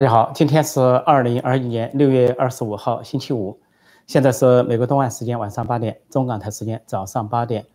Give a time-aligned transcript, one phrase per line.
[0.00, 3.58] 大家好，今天是二零二一年六月二十五号，星期五，
[4.06, 7.66] 现在是美国东岸时间晚上八点，中港台时间早上八点，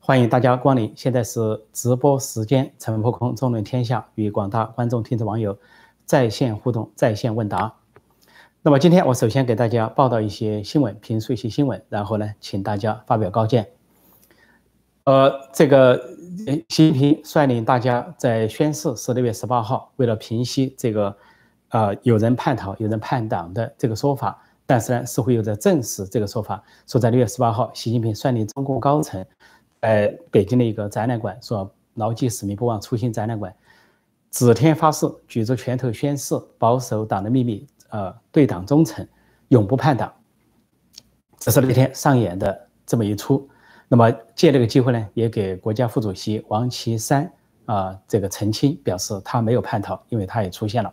[0.00, 0.90] 欢迎大家光临。
[0.96, 5.58] 现在是直播时间，乘风破空，纵论天下，与广大观众、听众、网友
[6.06, 7.74] 在线互动、在线问答。
[8.62, 13.68] 那么今天我首先给大家报道一些新闻，评述一些新闻，然后呢，请大家发表高见。
[15.04, 16.00] 呃，这个
[16.70, 21.14] 习近平率领大家在宣誓十六月十八号，为了平息这个。
[21.76, 26.62] 啊，有人叛逃，有人叛党的这个说法，但是呢，似乎又在证实这个说法。
[26.86, 29.22] 说在六月十八号，习近平率领中共高层，
[29.82, 33.12] 在北京的一个展览馆，说牢记使命，不忘初心。
[33.12, 33.54] 展览馆
[34.30, 39.06] 指天发誓，举着拳头宣誓，保守党的秘密，呃，对党忠诚，
[39.48, 40.10] 永不叛党。
[41.38, 43.46] 这是那天上演的这么一出。
[43.86, 47.30] 那么借这个机会呢，也给国家副主席王岐山
[47.66, 50.90] 啊这个澄清，表示他没有叛逃，因为他也出现了。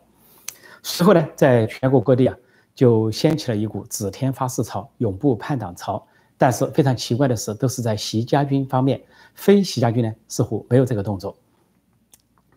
[0.84, 2.38] 随后呢，在全国各地啊，
[2.76, 6.06] 就掀起了一股指天发誓潮、永不叛党潮。
[6.36, 9.02] 但是非常奇怪的是，都是在习家军方面，
[9.34, 11.34] 非习家军呢似乎没有这个动作。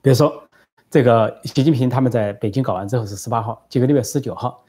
[0.03, 0.43] 比如说，
[0.91, 4.61] 这个习近平他们在北京搞完之后是十八号，结果六月十九号，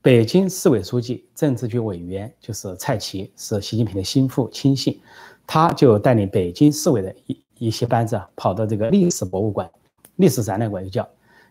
[0.00, 4.98] 北京市委书记、政治局委员就是蔡奇，是习近平的心腹亲信，
[5.46, 9.68] 他就带领北京市委的一一些班子啊，跑到这个历史博物馆、
[10.14, 11.06] 历史展览馆，就叫。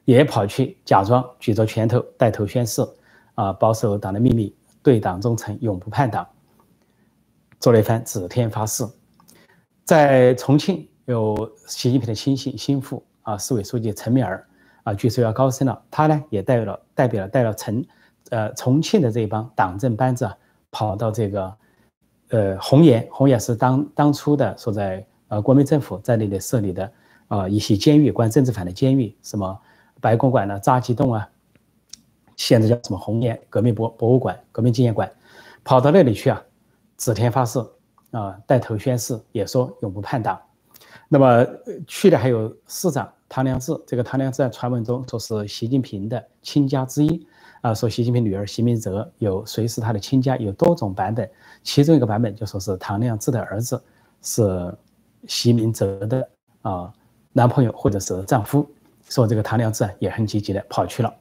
[0.06, 2.82] 也跑去假装举着拳头带头宣誓，
[3.34, 6.26] 啊，保守党的秘密，对党忠诚，永不叛党，
[7.60, 8.86] 做了一番指天发誓。
[9.84, 14.48] 在重庆有习近平的亲信心腹啊，市委书记陈敏尔
[14.84, 17.84] 啊，据说要高升了，他呢也代表了代表了带了陈
[18.30, 20.38] 呃重庆的这一帮党政班子啊，
[20.70, 21.58] 跑到这个
[22.30, 26.92] 呃红岩，红岩是当当初的所在呃国民政府在那里设立的
[27.28, 29.60] 啊一些监狱，关政治犯的监狱，什么。
[30.06, 30.60] 白公馆呢？
[30.60, 31.28] 扎基洞啊，
[32.36, 35.12] 现在叫什么红岩革命博博物馆、革命纪念馆，
[35.64, 36.40] 跑到那里去啊，
[36.96, 37.58] 指天发誓
[38.12, 40.40] 啊，带头宣誓，也说永不叛党。
[41.10, 41.44] 那么
[41.88, 47.28] 去的还有市长唐良智，这个唐良智在传闻中说是习近平的亲家之一
[47.62, 51.28] 啊，说习近平女儿习明泽有谁是他的亲家，有多种版本，
[51.64, 53.84] 其中一个版本就说是唐良智的儿子
[54.22, 54.72] 是
[55.26, 56.30] 习明泽的
[56.62, 56.94] 啊
[57.34, 58.70] 男朋友或者是丈夫。
[59.16, 61.16] 说这个唐良智也很积极的跑去了，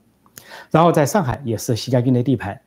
[0.68, 2.60] 然后在上海也是习家军的地盘，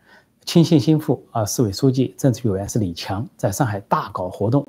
[0.45, 4.65] 亲信心腹啊，市委书记、政治委员是李强，在上海大搞活动，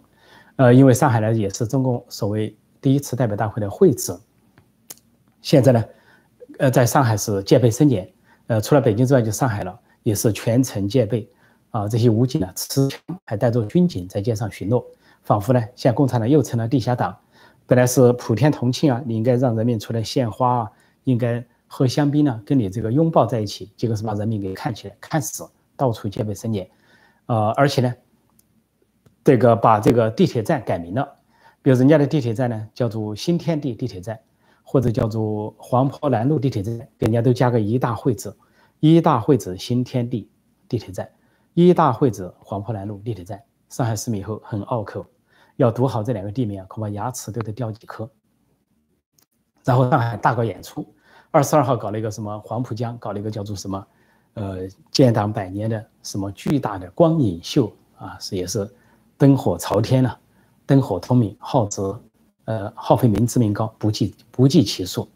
[0.57, 4.13] 呃，因为上海呢也是中共所谓第一次代表大会的会址，
[5.43, 5.85] 现在呢，
[6.59, 8.11] 呃，在上海是戒备森严，
[8.49, 11.31] 呃，除了北京之外就上海了，也是全城戒备，
[11.71, 14.85] 啊，这些武警呢持枪还带着军警在街上巡逻，
[15.23, 17.17] 仿佛呢像共产党又成了地下党。
[17.69, 20.73] 本来是普天同庆啊，你应该让人民出来献花啊，
[21.05, 25.47] 应该喝香槟呢，跟你这个拥抱在一起，结果是把人民给看起来看死，
[25.77, 26.67] 到处戒备森严，
[27.27, 27.95] 呃，而且呢，
[29.23, 31.07] 这个把这个地铁站改名了，
[31.61, 34.19] 比如人家的地铁站呢叫做新天地地铁站，
[34.63, 38.35] 或者叫做黄陂南路地铁站，给人家都加个一大会址，
[38.81, 40.31] 一大会址新天地
[40.67, 41.07] 地铁站，
[41.53, 45.05] 一大会址黄陂南路地铁站，上海市民以后很拗口。
[45.59, 48.09] 要读好这两个地名，恐怕牙齿都得掉几颗。
[49.65, 50.87] 然后上海大搞演出，
[51.33, 53.87] 二十二号搞了一个什么黄浦江，搞了一个叫做什么，
[54.35, 58.73] 呃，建党百年的什么巨大的光影秀啊，是也是
[59.17, 60.17] 灯火朝天了，
[60.65, 62.01] 灯火通明，耗资
[62.45, 65.09] 呃耗费民脂民膏不计不计其数。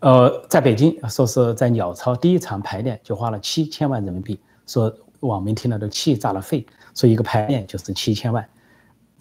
[0.00, 8.44] 呃，在北京说是在鸟巢第一场排练就花了七千万人民币，说网民听了都气炸了肺，说一个排练就是七千万。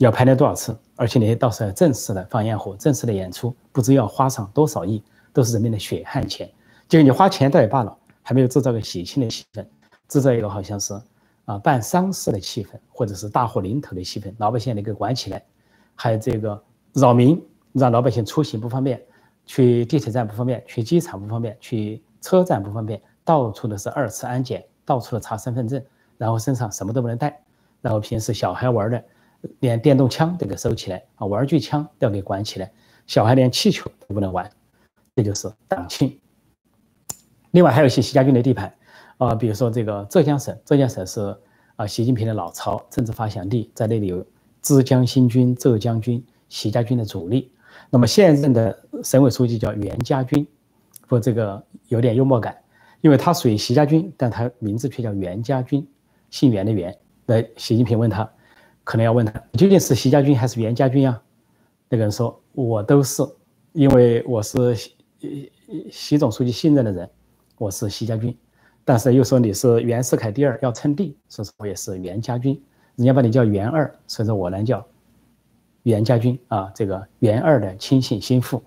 [0.03, 0.75] 要排练多少次？
[0.95, 6.49] 而且那些到时候正式的放烟火、正式的演出，不知要花上多少亿，都是人民的血汗钱。
[6.87, 9.63] 就你花钱倒也罢了，还没有制造个喜庆的气氛，
[10.07, 10.99] 制造一个好像是
[11.45, 15.43] 啊办丧事的气氛，或者是大祸临头的气氛，老百姓能够管起来，
[15.95, 16.59] 还有这个
[16.93, 17.39] 扰民，
[17.73, 18.99] 让老百姓出行不方便，
[19.45, 25.83] 去地铁站不方便，去机场不方便，去车站不方便，到处都是二次安检，到处的查身份证，
[26.17, 27.39] 然后身上什么都不能带，
[27.81, 29.03] 然后平时小孩玩的。
[29.59, 32.71] 连电动枪都给收起来啊，玩具枪都要给管起来，
[33.07, 34.49] 小孩连气球都不能玩，
[35.15, 36.19] 这就是党庆。
[37.51, 38.73] 另外还有一些习家军的地盘
[39.17, 41.35] 啊，比如说这个浙江省，浙江省是
[41.75, 44.25] 啊习近平的老巢，政治发祥地，在那里有
[44.61, 47.51] 浙江新军、浙江军、习家军的主力。
[47.89, 50.47] 那么现任的省委书记叫袁家军，
[51.07, 52.55] 不这个有点幽默感，
[53.01, 55.85] 因为他属于习家军，但他名字却叫袁家军，
[56.29, 56.95] 姓袁的袁。
[57.25, 58.29] 那习近平问他。
[58.83, 61.21] 可能要问他，究竟是习家军还是袁家军呀？
[61.87, 63.23] 那个人说，我都是，
[63.73, 64.97] 因为我是习
[65.91, 67.09] 习总书记信任的人，
[67.57, 68.35] 我是习家军，
[68.83, 72.61] 但是又说你是袁世凯第二，要称帝，所以说我也是袁家军。
[72.95, 74.85] 人家把你叫袁二，所以说我呢叫
[75.83, 78.61] 袁家军啊，这个袁二的亲信心腹，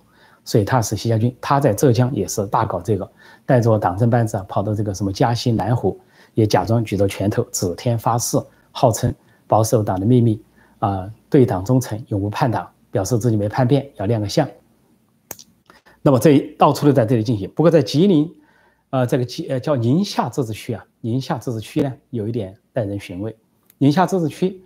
[0.45, 1.35] 所以他是习家军。
[1.41, 3.11] 他在浙江也是大搞这个，
[3.45, 6.01] 带着党政班子啊，跑到这个什么嘉兴南湖，
[6.35, 8.39] 也假装举着拳头，指天发誓，
[8.71, 9.15] 号称
[9.47, 10.43] 保守党的秘密
[10.79, 14.49] 啊，对党忠诚，永不叛党，表示自己没叛变，要亮个相。
[16.03, 17.51] 那么这到处都在这里进行。
[17.55, 18.31] 不过在吉林，
[18.91, 23.35] 呃，这个吉呃叫宁夏自治区啊，宁夏自治区呢有一点耐人寻味。
[23.79, 24.63] 宁夏自治区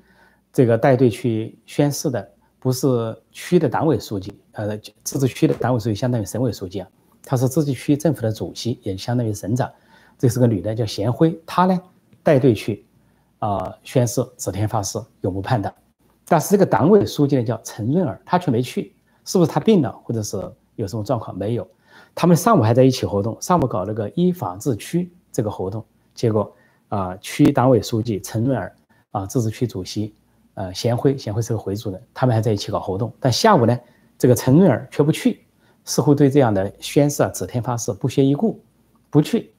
[0.52, 2.28] 这个带队去宣誓的
[2.58, 6.88] 不是区的党委书记，呃，自治区的党委书记相当于省委书记啊，
[7.22, 9.70] 他是自治区政府的主席，也相当于省长。
[10.18, 11.80] 这是个女的，叫贤辉，她呢
[12.24, 12.84] 带队去
[13.38, 15.72] 啊宣誓，指天发誓，永不叛党。
[16.26, 18.94] 但是这个党委书记呢叫陈润儿，他却没去，
[19.24, 20.40] 是不是他病了，或者是？
[20.78, 21.66] 有什么状况没有？
[22.14, 26.54] 他们上午还在一起活动，上午搞那个依法治区这个活动，结果
[26.86, 28.76] 啊，区党委书记陈润儿
[29.10, 30.14] 啊，自治区主席
[30.54, 33.12] 呃贤辉，贤辉是个回族人，他们还在一起搞活动。
[33.18, 33.76] 但下午呢，
[34.16, 35.44] 这个陈润儿却不去，
[35.84, 38.62] 似乎对这样的宣誓啊、指天发誓不屑一顾，
[39.10, 39.52] 不去，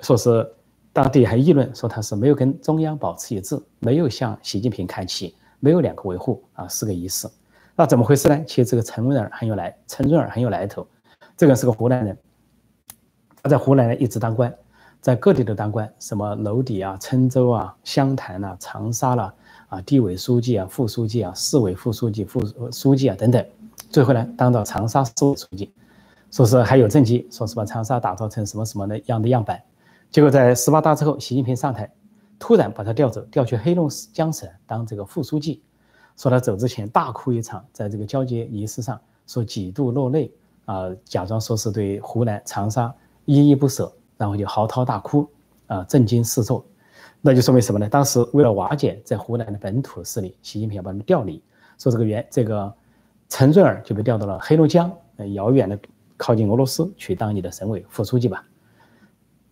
[0.00, 0.52] 说是
[0.94, 7.28] 当地还议论说他是没有跟中央保持一致，没有向习近平看齐，没有两个维护啊，是个仪式。
[7.74, 8.44] 那怎么回事呢？
[8.46, 10.86] 其实这个陈润儿很有来，陈润儿很有来头。
[11.36, 12.16] 这个人是个湖南人，
[13.42, 14.54] 他在湖南呢一直当官，
[15.00, 19.34] 在各地都当官，什么娄底啊、郴州啊、湘潭啊、长沙啦，
[19.66, 23.44] 啊，地委书记啊、副书记啊、市委副书记、副书记啊等等，
[23.90, 25.72] 最后呢当到长沙市委书记，
[26.30, 29.60] 说是还有政绩，说是把长沙打造成什么什么的样的样板。
[30.14, 31.92] 结果在十八大之后，习近平上台，
[32.38, 35.60] 突然把他调走，调去黑龙江省当这个副书记。
[36.16, 38.96] 说他走之前大哭一场，在这个交接仪式上
[39.26, 40.32] 说几度落泪
[40.66, 42.94] 啊，假装说是对湖南长沙
[43.24, 45.28] 依依不舍，然后就嚎啕大哭
[45.66, 46.64] 啊，震惊四座。
[47.20, 47.88] 那就说明什么呢？
[47.88, 51.42] 当时为了瓦解在湖南的本土势力，习近平要把他们调离，
[51.76, 52.72] 说这个原这个
[53.28, 55.76] 陈润儿就被调到了黑龙江，呃遥远的
[56.16, 58.44] 靠近俄罗斯去当你的省委副书记吧。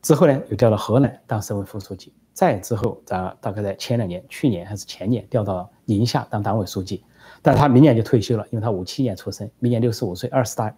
[0.02, 2.12] 之后呢，又调到河南当省委副书记。
[2.32, 7.04] 再之后，咱大概在前两年，去年还是前年调到宁夏当党委书记，
[7.40, 10.74] 但他明年就退休了，因为他五七年出生，明年六十五岁，二十大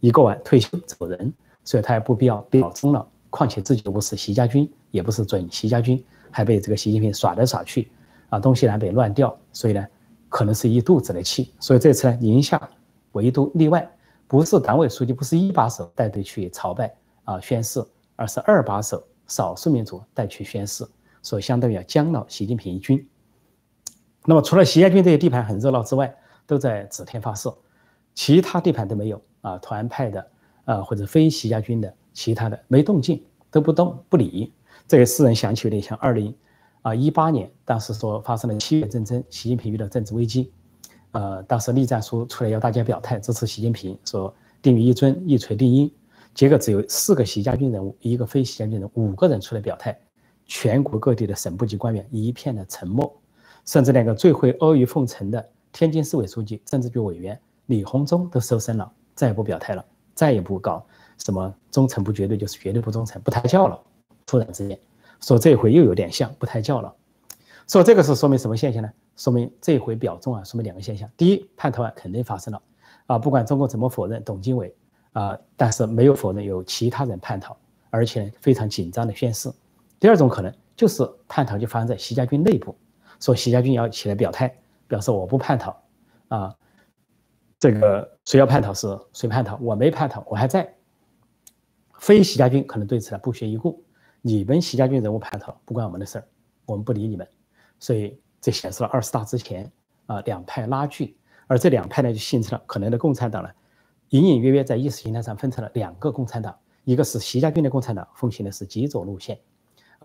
[0.00, 1.32] 一过完退休走人，
[1.62, 3.06] 所以他也不必要表忠了。
[3.30, 7.90] 况且自己又不是习家军，也不是准习家军，还被这个习近平耍来耍去，
[8.28, 9.86] 啊，东西南北乱调，所以呢，
[10.28, 11.52] 可能是一肚子的气。
[11.60, 12.60] 所以这次呢，宁夏
[13.12, 13.88] 唯独例外，
[14.26, 16.92] 不是党委书记，不是一把手带队去朝拜
[17.24, 17.84] 啊宣誓，
[18.16, 19.02] 而是二把手。
[19.26, 20.86] 少数民族带去宣誓，
[21.22, 23.08] 所以相当于要将了习近平一军。
[24.26, 26.14] 那么除了习家军这些地盘很热闹之外，
[26.46, 27.48] 都在指天发誓，
[28.14, 29.56] 其他地盘都没有啊。
[29.56, 30.26] 团派的
[30.66, 34.52] 啊或者非习家军的其他的没动静，都不动不理。
[34.86, 36.36] 这个使人想起有点像二零
[36.82, 40.52] 啊一八年，当时说发生了七月政争，习近平遇到政治危机，
[41.12, 45.90] 呃，当时栗战书出来要大家表态支持习近平，说定于一尊，一锤定音。
[46.34, 49.96] 结果只有四个习家军人物，一个非习家军人，五个人出来表态，
[50.46, 53.16] 全国各地的省部级官员一片的沉默，
[53.64, 60.84] 甚至连个最会阿谀奉承的天津市委书记、政治局委员李鸿忠都收身了，再也不表态了，再也不搞
[61.18, 63.80] 什么忠诚不绝对就是绝对不忠诚，不抬轿了。
[64.26, 64.76] 突然之间
[65.20, 66.92] 说这回又有点像不抬轿了，
[67.68, 68.90] 说这个是说明什么现象呢？
[69.16, 72.60] 说明这回表忠啊，说明两个现象：第一，叛逃案肯定发生了
[73.06, 74.74] 啊，不管中国怎么否认，董经纬。
[75.14, 77.56] 啊，但是没有否认有其他人叛逃，
[77.90, 79.50] 而且非常紧张的宣誓。
[79.98, 82.76] 第二种可能就是叛逃就发生在习家军内部，
[83.20, 84.54] 说习家军要起来表态，
[84.86, 85.74] 表示我不叛逃。
[86.28, 86.54] 啊，
[87.60, 90.68] 这个谁要叛逃是谁叛逃，我没叛逃，我还在。
[92.00, 93.82] 非习家军可能对此呢不屑一顾，
[94.20, 96.24] 你们习家军人物叛逃不关我们的事儿，
[96.66, 97.26] 我们不理你们。
[97.78, 99.70] 所以这显示了二十大之前
[100.06, 101.16] 啊两派拉锯，
[101.46, 103.48] 而这两派呢就形成了可能的共产党呢。
[104.14, 109.36] 隐隐约约在意识形态上分成了两个共产党，一个是习家军的共产党，奉行的是极左路线，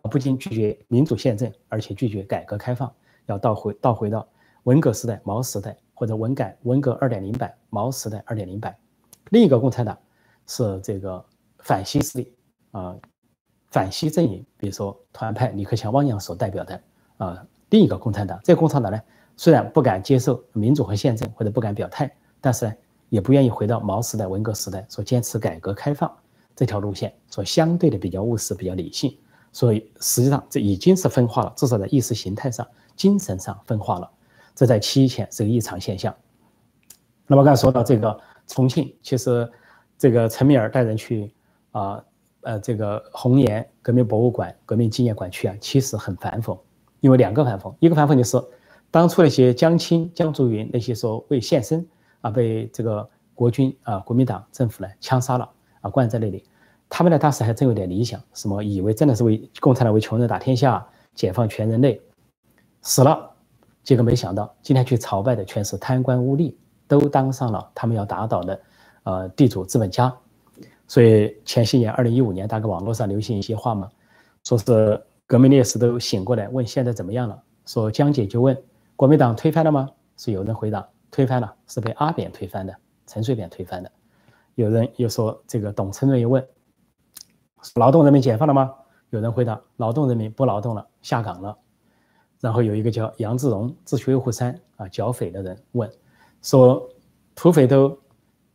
[0.10, 2.92] 不仅拒绝民主宪政，而且拒绝改革开放，
[3.28, 4.28] 要倒回倒回到
[4.64, 8.76] 文革时代、毛时代或者文改文革二点零版、毛时代二点零版。
[9.30, 9.96] 另一个共产党
[10.48, 11.24] 是这个
[11.60, 12.34] 反西势力
[12.72, 12.98] 啊，
[13.70, 16.82] 反西阵营，比如说团派李克强、汪洋所代表的
[17.18, 18.40] 啊另一个共产党。
[18.44, 19.00] 这个共产党呢，
[19.38, 22.12] 虽然不敢接受民主和宪政或者不敢表态，
[22.42, 22.74] 但是呢。
[23.10, 26.12] 也不愿意回到毛时代、文革时代，说坚持改革开放
[26.56, 29.18] 这条路线，说相对的比较务实、比较理性。
[29.52, 34.10] 所以实际上这已经是分化了，至少在意识形态上、精神上分化了。
[34.54, 36.16] 这在七一前是个异常现象。
[37.26, 39.50] 那么刚才说到这个重庆，其实
[39.98, 41.34] 这个陈敏尔带人去
[41.72, 42.04] 啊
[42.42, 46.58] 呃这个红岩革命博物馆、革命纪念馆去啊，其实很反讽，
[47.00, 48.40] 因为两个反讽，一个反讽就是
[48.92, 51.88] 当初那些江青、江竹云那些说为献身
[52.22, 55.50] 啊，被这个国军啊、国民党政府呢枪杀了
[55.82, 56.44] 啊，关在那里，
[56.90, 62.02] 他们呢当时还真有点理想，什么以为真的是为共产党为穷人打天下、解放全人类，
[62.82, 63.32] 死了，
[63.84, 66.54] 结果没想到今天去朝拜的全是贪官污吏，
[66.88, 68.62] 都当上了他们要打倒的
[69.04, 70.14] 呃地主资本家。
[70.88, 73.88] 所以前些年，二零一五年，大概网络上流行一些话嘛，
[74.44, 77.40] 说是革命烈士都醒过来，问现在怎么样了？
[77.66, 78.58] 说江姐就问
[78.96, 79.88] 国民党推翻了吗？
[80.18, 82.76] 是有人回答推翻了，是被阿扁推翻的，
[83.06, 83.92] 陈水扁推翻的。
[84.56, 86.46] 有人又说这个董承瑞又问
[87.76, 88.74] 劳动人民解放了吗？
[89.10, 91.58] 有人回答劳动人民不劳动了，下岗了。
[92.40, 95.92] 然后有一个叫杨志荣，秩序维护三啊剿匪的人问
[96.42, 96.90] 说
[97.36, 97.98] 土匪都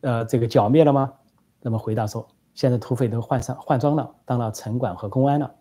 [0.00, 1.12] 呃这个剿灭了吗？
[1.60, 5.54] 那么回答说，现在土匪都换上换装了，当了城管和公安了。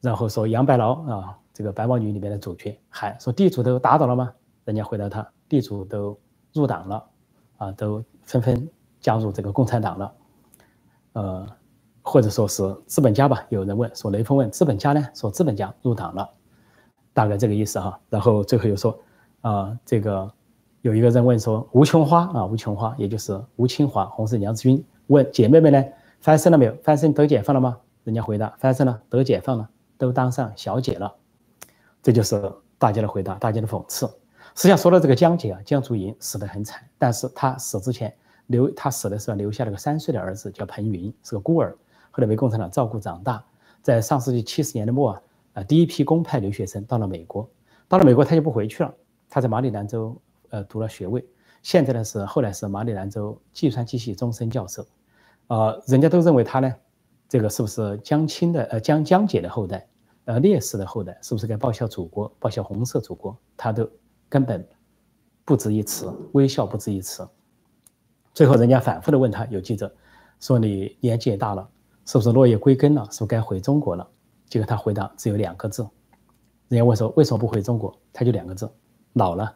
[0.00, 4.32] 然后说杨白劳啊，这个白毛女里面的主角喊说地主都打倒了吗？
[4.64, 6.18] 人家回答他，地主都
[6.52, 7.04] 入党了，
[7.56, 8.68] 啊，都纷纷
[9.00, 10.14] 加入这个共产党了。
[11.14, 11.46] 呃，
[12.02, 13.44] 或者说是资本家吧？
[13.48, 15.08] 有人问说雷锋问资本家呢？
[15.14, 16.28] 说资本家入党了，
[17.12, 17.98] 大概这个意思哈。
[18.08, 18.98] 然后最后又说
[19.40, 20.30] 啊，这个。
[20.82, 25.84] 有一个人问说：“吴琼花啊，吴琼花，也就是吴清华，红色娘子军，问姐妹们呢，
[26.20, 26.74] 翻身了没有？
[26.84, 27.76] 翻身得解放了吗？
[28.04, 31.12] 人家回答：翻身了，得解放了，都当上小姐了。
[32.00, 34.08] 这就是大家的回答，大家的讽刺。
[34.58, 38.12] 实际上说到这个江姐啊，江竹营死得很惨，但是她死之前
[38.48, 41.78] 留，她死的时候留下了个三岁的儿子，叫彭云，是个孤儿，
[42.10, 43.40] 后来被共产党照顾长大。
[43.82, 45.22] 在上世纪七十年的末啊，
[45.52, 47.48] 啊，第一批公派留学生到了美国，
[47.86, 48.92] 到了美国他就不回去了，
[49.30, 50.20] 他在马里兰州。
[50.50, 51.22] 呃，读了学位，
[51.62, 54.84] 现在呢是后来是马里兰州计算机系终身教授，
[55.48, 56.74] 呃，人家都认为他呢，
[57.28, 59.86] 这个是不是江青的呃江江姐的后代，
[60.24, 63.36] 呃烈士的后代，是不是该报效祖国，报效红色祖国？
[63.58, 63.88] 他都
[64.28, 64.66] 根本
[65.44, 67.26] 不值一词，微笑不值一词。
[68.34, 69.92] 最后人家反复的问他，有记者
[70.40, 71.68] 说你年纪也大了，
[72.04, 74.08] 是不是落叶归根了，是不是该回中国了？
[74.48, 75.82] 结果他回答只有两个字，
[76.68, 78.70] 人家问说为什么不回中国，他就两个字，
[79.14, 79.54] 老了。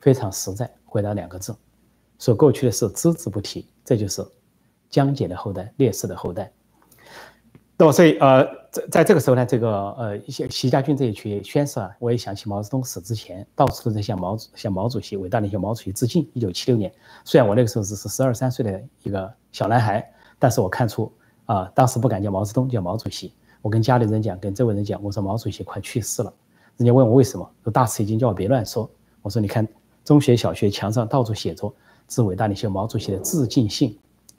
[0.00, 1.54] 非常实在，回答两个字，
[2.18, 4.26] 说过去的事只字不提，这就是
[4.88, 6.50] 江姐的后代，烈士的后代。
[7.76, 16.28] 那么，所以呃，在在这个时候呢，这个呃，习习家军这一群宣誓啊，我也想起毛泽东死之前，到处都在向毛向毛主席伟大领袖毛主席致敬。
[16.32, 16.92] 一九七六年，
[17.24, 20.04] 虽然我那个时候只是十二三岁的一个小男孩，
[20.38, 21.12] 但是我看出
[21.46, 23.32] 啊，当时不敢叫毛泽东，叫毛主席。
[23.62, 26.32] 我跟家里人讲，跟周围人讲，我说毛主席快去世了。
[26.76, 28.88] 人家问我为什么，说大吃一惊，叫我别乱说。
[29.22, 29.66] 我说你看。
[30.02, 31.72] 中学、小学墙上到处写着
[32.08, 33.96] 致伟大领袖毛主席的致敬信，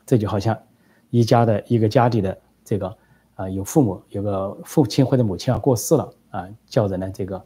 [0.07, 0.57] 这就好像
[1.11, 2.35] 一家的一个家里的
[2.65, 2.97] 这个
[3.35, 7.43] 啊，有父母有个父亲或者母亲要过世了啊，叫人呢这个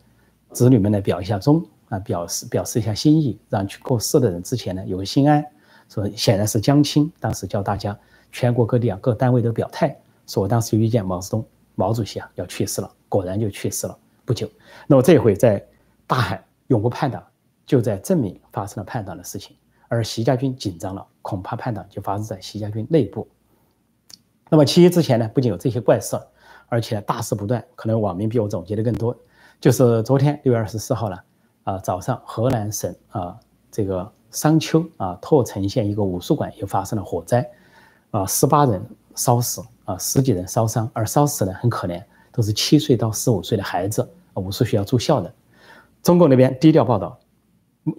[0.52, 5.46] 子女们呢表一下忠啊，表示表示一下心意，让去过世的人之前呢有个心安。
[5.90, 7.98] 说显然是江青当时叫大家
[8.32, 9.96] 全国各地啊各单位都表态，
[10.28, 14.50] 说我当时遇见毛泽东毛主席啊要去世了，果然就去世了不久。
[14.88, 15.66] 那么这回在
[16.08, 17.24] 大喊永不叛党。
[17.66, 23.28] 就在证明发生了叛党的事情，而习家军紧张了，恐怕叛党就发生在习家军内部。
[24.50, 26.20] 那么七一之前呢，不仅有这些怪事，
[26.68, 27.64] 而且大事不断。
[27.76, 29.16] 可能网民比我总结的更多。
[29.60, 31.18] 就是昨天六月二十四号呢，
[31.64, 33.36] 啊，早上河南省啊
[33.72, 37.50] 这个商丘啊拓城县一个武术馆又发生了火灾，
[38.12, 38.82] 啊，十八人
[39.16, 45.34] 烧死，啊，十几人烧伤，而烧死的很可怜，都是七岁到十五岁的孩子，武术学校住校的。
[46.04, 47.18] 中共那边低调报道。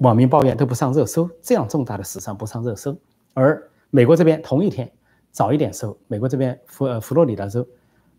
[0.01, 2.97] 网民抱怨都不上热搜，这样重大的死伤不上热搜。
[3.35, 4.91] 而美国这边同一天
[5.37, 7.69] 早一点收，美国这边佛呃佛罗里达州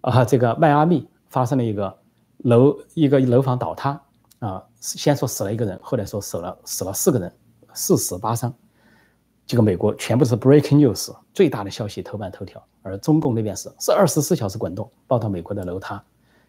[0.02, 1.98] 啊这个迈阿密发生了一个
[2.44, 4.00] 楼一个楼房倒塌
[4.38, 7.34] 啊，先说死了一个人，后来说死了死了四个人，
[7.74, 8.54] 四死八伤。
[9.48, 16.00] 这个美国全部是 breaking news 最大的消息头版头条，而中共那边是是二十四小时滚动报道美国的楼塌，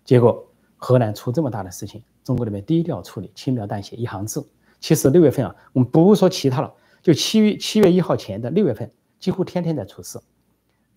[0.05, 0.47] 结果
[0.77, 4.47] 河南出这么大的事情，中国那边低调处理，轻描淡写一行字。
[4.81, 6.71] 其实六月份啊，我们不说其他了，
[7.01, 10.21] 就七月七月一号前的六月份，几乎天天在出事，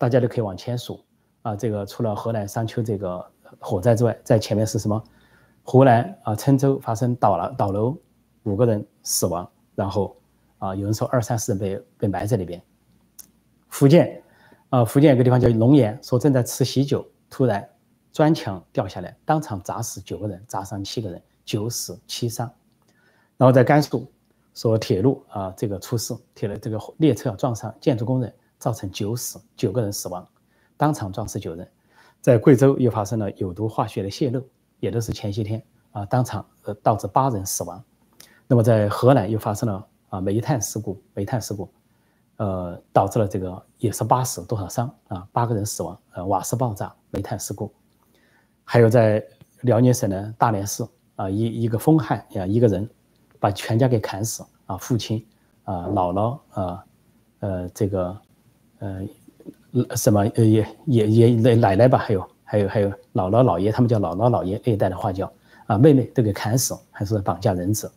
[0.02, 1.00] 大家都可以往前数
[1.42, 1.54] 啊。
[1.54, 3.24] 这个除了河南商丘这个
[3.60, 5.00] 火灾之外，在前面是什么？
[5.62, 7.96] 湖南啊郴州发生倒了倒楼，
[8.42, 10.16] 五个人死亡，然后
[10.58, 12.60] 啊有人说二三十人被被埋在里边。
[13.68, 14.20] 福建
[14.70, 17.64] 啊福建有个地方叫龙岩，说正在吃喜酒，突然
[18.10, 22.52] 砖墙掉下来，当场砸死九个人，砸伤七个人，九死七伤。
[23.36, 24.10] 然后在甘肃
[24.52, 30.24] 说铁路啊，这个出事，铁路这个列车撞上建筑工人，造成九死九个人死亡。
[30.76, 31.68] 当场撞死九人。
[32.20, 34.40] 在贵州又发生了有毒化学的泄漏，
[34.78, 37.82] 也都是前些天啊，当场呃导致八人死亡。
[38.46, 41.68] 那么在河南又发生了啊煤炭事故，煤炭事故，
[42.36, 47.74] 呃导致了这个也是八死多少伤啊，八个人死亡，呃瓦斯爆炸，煤炭事故。
[48.62, 49.20] 还有在
[49.62, 52.88] 辽宁省的大连市啊，一一个疯汉呀，一个人
[53.40, 55.26] 把全家给砍死啊，父亲
[55.64, 56.84] 啊，姥姥啊，
[57.40, 58.16] 呃这个
[58.82, 65.32] 呃什么呃也也也奶奶吧，还有还有还有姥姥姥爷，他们叫姥姥姥爷那一代的话叫
[65.66, 67.88] 啊，妹妹都给砍死，还是绑架人质。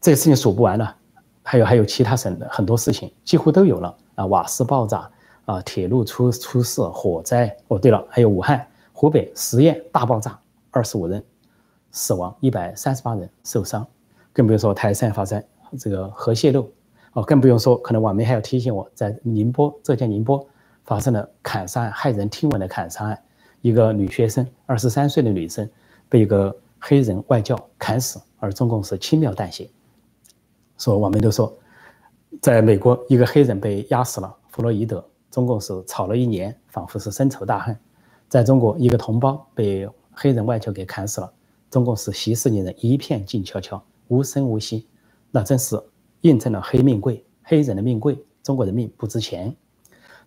[0.00, 0.96] 这个事情数不完了，
[1.42, 5.10] 还有还有其他省的很多事情几乎都有了啊，瓦斯爆炸
[5.44, 7.54] 啊，铁路出出事，火灾。
[7.68, 10.36] 哦，对了，还有武汉、湖北十堰大爆炸，
[10.70, 11.22] 二十五人
[11.92, 13.86] 死亡，一百三十八人受伤，
[14.32, 15.42] 更不用说台山发生
[15.78, 16.66] 这个核泄漏，
[17.12, 20.46] 哦，更不用说可能网民还要提醒我在宁波浙江宁波
[20.84, 23.22] 发生了砍杀案，骇人听闻的砍杀案，
[23.62, 25.68] 一个女学生，二十三岁的女生
[26.08, 29.68] 被一个黑人外教砍死，而中共是轻描淡写。
[30.78, 31.52] 说网民都说，
[32.40, 37.74] 在美国一个黑人被压死了，弗洛伊德，中共是吵了一年，仿佛是深仇大恨；
[38.28, 41.32] 在中国一个同胞被黑人外教给砍死了，
[41.70, 44.86] 中共是息事宁人，一片静悄悄，无声无息。
[45.30, 45.80] 那真是
[46.22, 49.54] 印证了黑命贵，黑人的命贵，中国人命不值钱。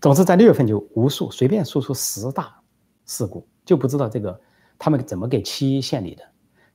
[0.02, 2.54] 总之，在六月份就无数随便说出十大
[3.06, 4.38] 事故，就不知道这个
[4.78, 6.24] 他们怎么给七一献礼的，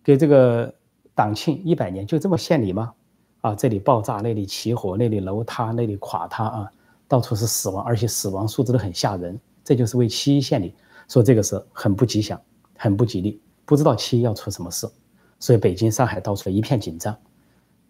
[0.02, 0.72] 给这个
[1.14, 2.92] 党庆一百年就这么献礼吗？
[3.40, 6.72] 啊，这里爆炸，那里起火，那里楼塌，那里垮塌啊，
[7.06, 9.38] 到处是死亡，而且死亡数字都很吓人。
[9.62, 10.74] 这就是为七一献礼，
[11.08, 12.40] 说这个是很不吉祥，
[12.76, 14.88] 很不吉利，不知道七一要出什么事。
[15.38, 17.14] 所以北京、上海到处一片紧张，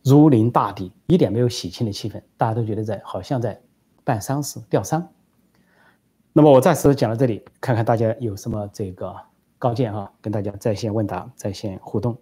[0.08, 3.60] 如临大敌，一点没有喜庆的气氛，大家都觉得在好像在
[4.04, 5.06] 办丧事、吊丧。
[6.32, 9.14] 那么我暂时讲到这里，看看大家有什么这个
[9.58, 12.16] 高见哈，跟大家在线问答、在线互动。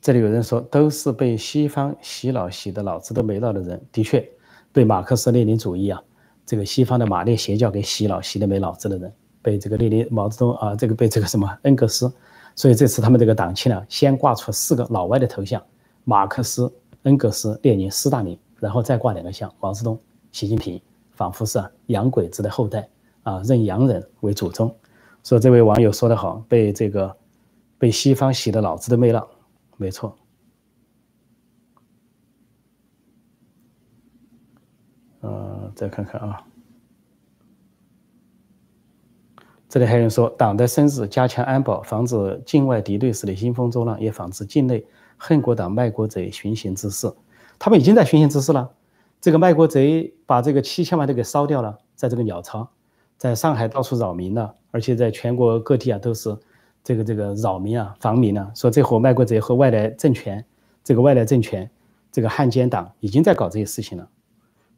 [0.00, 4.26] 这里有人说，都是被西方洗脑洗的脑子都没了的人，的确，
[4.70, 6.02] 被马克思列宁主义啊，
[6.44, 12.12] 这个西方的马列邪教给洗脑洗的没脑子的人，被这个列宁、毛泽东啊，这个被这个什么恩格斯，
[12.54, 15.62] 所以这次他们这个党庆呢，先挂出四个老外的头像，
[16.04, 19.98] 马克思、恩格斯、列宁、斯大林，然后再挂两个像毛泽东、
[20.30, 20.80] 习近平，
[21.12, 22.88] 仿佛是洋鬼子的后代
[23.24, 24.74] 啊，认洋人为祖宗。
[25.24, 27.16] 说这位网友说得好，被这个
[27.78, 29.26] 被西方洗的脑子都没了。
[29.76, 30.16] 没错，
[35.22, 36.46] 呃，再看看啊，
[39.74, 47.12] 这里还有人说，党的生日加强安保，防止境外敌对势力兴风作浪，也防止境内恨国党卖国贼寻衅滋事。
[47.58, 48.70] 他们已经在寻衅滋事了。
[49.20, 52.68] 这个卖国贼把这个七千万都给烧掉了，在这个鸟巢，
[53.18, 56.38] 在上海到处扰民了，而且在全国各地啊都是。
[56.84, 60.44] 这个这个扰民啊，防民啊，说这伙卖国贼和外来政权，
[60.84, 61.68] 这个外来政权，
[62.12, 64.08] 这个汉奸党已经在搞这些事情了。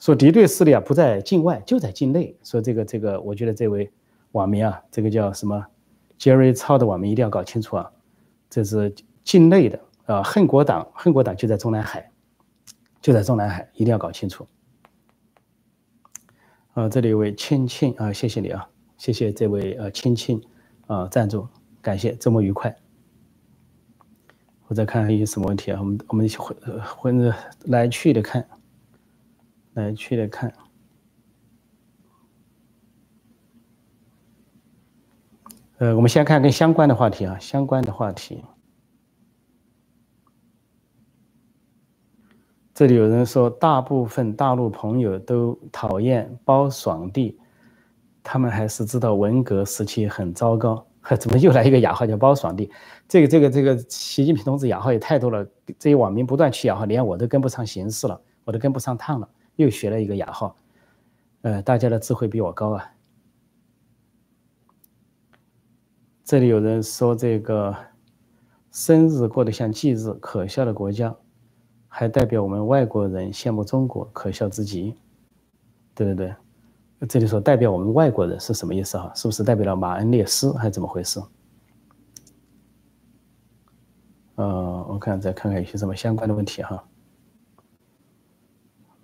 [0.00, 2.34] 说敌对势力啊不在境外，就在境内。
[2.42, 3.90] 说这个这个，我觉得这位
[4.36, 5.66] 网民啊，这个叫什么
[6.18, 7.90] Jerry 超的网民一定要搞清楚啊，
[8.50, 8.94] 这是
[9.24, 12.10] 境内的啊，恨国党，恨国党就在中南海，
[13.00, 14.46] 就在中南海，一定要搞清楚。
[16.74, 18.68] 啊，这里有位青青啊，谢谢你啊，
[18.98, 20.40] 谢谢这位呃青青
[20.86, 21.48] 啊赞助。
[21.80, 22.76] 感谢，周末愉快。
[24.68, 25.78] 我再看看有什么问题啊？
[25.80, 28.46] 我们我们混混着来去的看，
[29.74, 30.52] 来去的看。
[35.78, 38.42] 呃，我们先看跟相关的话题啊，相关的话题。
[42.72, 47.38] 这里有人说，大部分大陆朋友都讨厌包爽地，
[48.22, 50.86] 他们还是知道文革时期很糟糕。
[51.20, 52.70] 怎么又来一个雅号叫包爽地？
[53.06, 55.46] 这个这个这个，习近平同志雅号也太多了，
[55.78, 60.56] 这些网民不断取雅号，连我都跟不上形势了，我都跟不上趟了，又学了一个雅号。
[61.42, 62.90] 呃，大家的智慧比我高啊。
[66.26, 67.72] 这里有人说这个
[68.72, 71.14] 生日过得像忌日，可笑的国家，
[71.86, 74.92] 还代表我们外国人羡慕中国，可笑之极。
[75.94, 76.34] 对对对。
[77.08, 79.12] 这里说代表我们外国人是什么意思哈？
[79.14, 81.22] 是不是代表了马恩列斯还是怎么回事？
[84.34, 86.84] 呃，我看再看看有些什么相关的问题哈。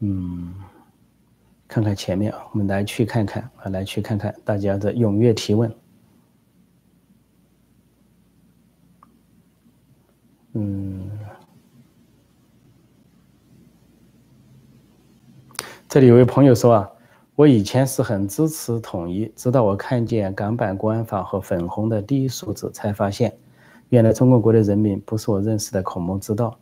[0.00, 0.52] 嗯，
[1.68, 5.72] 看看前面啊，我们来去看看啊，来去看看大家的踊跃提问。
[10.52, 11.10] 嗯。
[15.88, 16.90] 这里有位朋友说啊，
[17.34, 23.36] 我以前是很支持统一，直到我看见港版国安法和粉红的第一数字，才发现，
[23.90, 26.58] 原来中国国的人民不是我认识的孔孟之道。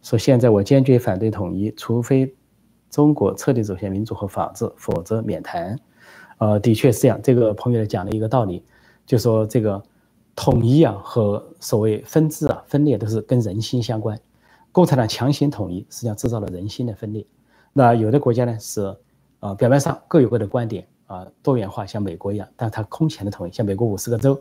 [0.00, 2.32] 说现在我坚决反对统一，除非
[2.88, 5.76] 中国彻底走向民主和法治，否则免谈。
[6.38, 7.20] 呃，的确是这样。
[7.20, 8.62] 这个朋友讲了一个道理，
[9.04, 9.82] 就说这个
[10.38, 14.16] 统一啊和所谓分治啊分裂都是跟人心相关。
[14.70, 17.26] 共产党强行统一，实际上制造了人心的分裂。
[17.72, 18.96] 那有的国家呢是，
[19.40, 24.40] 呃，表面上各有各的观点啊，多元化，像美国一样，但它空前的统一，像美国五十个州，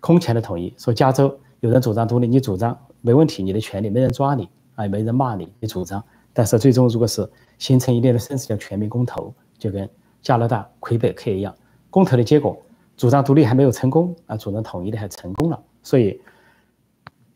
[0.00, 0.74] 空前的统一。
[0.76, 4.48] 说加州有人主张独立，你主张没问题，你的权利没人抓你。
[4.74, 9.88] 啊，没人骂你，你主张，但是最终如果是形成一定的声势，叫全民公投，就跟
[10.20, 11.54] 加拿大魁北克一样，
[11.90, 12.60] 公投的结果，
[12.96, 16.20] 主张独立还没有成功啊，主张统一的还成功了，所以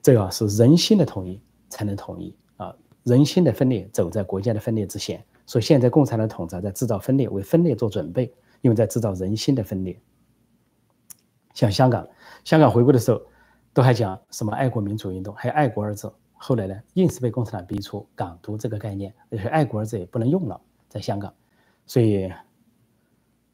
[0.00, 10.00] 这个是人心的统一才能统一啊，人心的分裂走在国家的分裂之前，所以现在共产党统治在制造分裂，为分裂做准备，因为在制造人心的分裂。
[11.52, 12.08] 像香港，
[12.44, 13.20] 香港回归的时候，
[13.74, 16.10] 都还讲什么爱国民主运动，还有爱国二字。
[16.42, 21.34] 后来呢，硬是被共产党逼出港独这个概念，而且爱国二字也不能用了，在香港，
[21.84, 22.32] 所以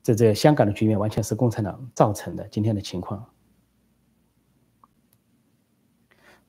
[0.07, 3.27] 这这香港的局面完全是共产党造成的今天的情况。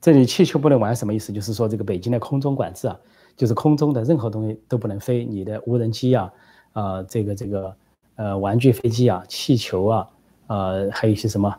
[0.00, 1.32] 这里气球不能玩什么意思？
[1.32, 2.96] 就是说这个北京的空中管制啊，
[3.36, 6.32] 就是空中的任何东西都不能飞，你的无人机啊，
[6.72, 7.76] 啊这个这个
[8.14, 10.08] 呃玩具飞机啊，气球啊，
[10.46, 11.52] 啊还有一些什么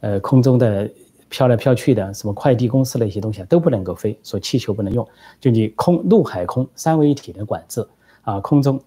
[0.00, 0.90] 呃空中的。
[1.28, 5.08] 飘来飘去的什么快递公司的一些东西啊都不能够飞，说气球不能用，
[5.40, 7.88] 就你空陆海空三位一体的管制
[8.20, 8.78] 啊，空中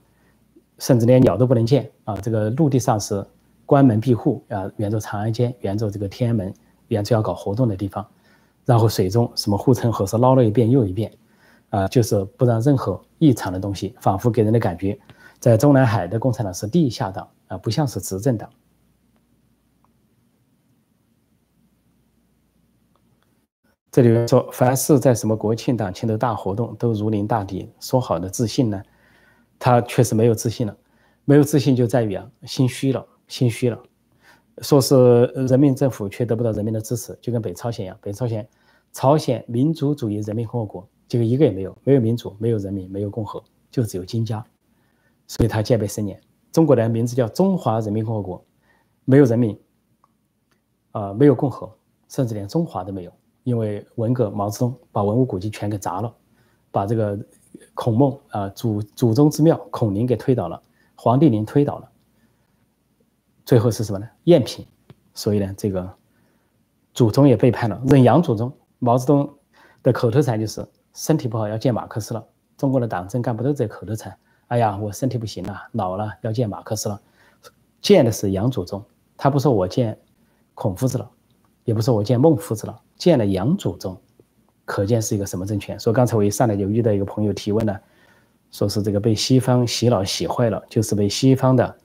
[0.79, 3.25] 甚至连鸟都不能见啊，这个陆地上是
[3.65, 6.53] 关门闭户啊，沿着长安街，沿着这个天安门，
[6.89, 8.05] 沿着要搞活动的地方，
[8.65, 11.11] 然后水中什么护城河是捞了一遍又一遍
[11.69, 14.99] 啊，就是不让任何异常的东西，仿佛给人的感觉，
[15.39, 18.49] 在中南海的共产党是地下党啊，不像是执政党。
[23.91, 27.71] 这里面说，凡是在什么国庆档庆的大活动，都如临大敌。
[27.79, 28.83] 说好的自信呢？
[29.59, 30.75] 他确实没有自信了。
[31.23, 33.81] 没有自信就在于啊，心虚了，心虚了。
[34.59, 37.97] 说是人民政府却得不到人民的支持，就跟北朝鲜一样。
[37.99, 38.47] 北朝鲜，
[38.93, 44.45] 朝鲜民主主义人民共和国，结果一个也没有，没有民主，没有人民，没有共和，就只有金家。
[45.27, 46.19] 所以他戒备森严。
[46.51, 48.45] 中国的名字叫中华人民共和国，
[49.03, 49.59] 没有人民，
[50.91, 51.75] 啊，没有共和，
[52.07, 53.11] 甚至连中华都没有。
[53.43, 56.15] 因为文革，毛泽东把文物古迹全给砸了，
[56.71, 57.19] 把这个
[57.73, 60.61] 孔孟啊祖祖宗之庙孔陵给推倒了，
[60.95, 61.89] 黄帝陵推倒了，
[63.45, 64.07] 最后是什么呢？
[64.25, 64.65] 赝品。
[65.13, 65.93] 所以呢，这个
[66.93, 68.51] 祖宗也背叛了，认杨祖宗。
[68.79, 69.33] 毛泽东
[69.81, 72.25] 的口头禅就是身体不好要见马克思了。
[72.57, 74.17] 中国的党政干部都这口头禅。
[74.47, 77.01] 哎呀，我身体不行了，老了要见马克思了，
[77.81, 78.83] 见的是杨祖宗，
[79.15, 79.97] 他不说我见
[80.53, 81.09] 孔夫子了。
[81.63, 83.99] 也不说我见孟夫子了，见了杨祖宗，
[84.65, 85.79] 可见是一个什么政权？
[85.79, 87.79] 所以刚才我一上来就遇到一个朋友提问呢，
[88.51, 91.77] 说是这个被西方洗脑洗坏了，就是被西方的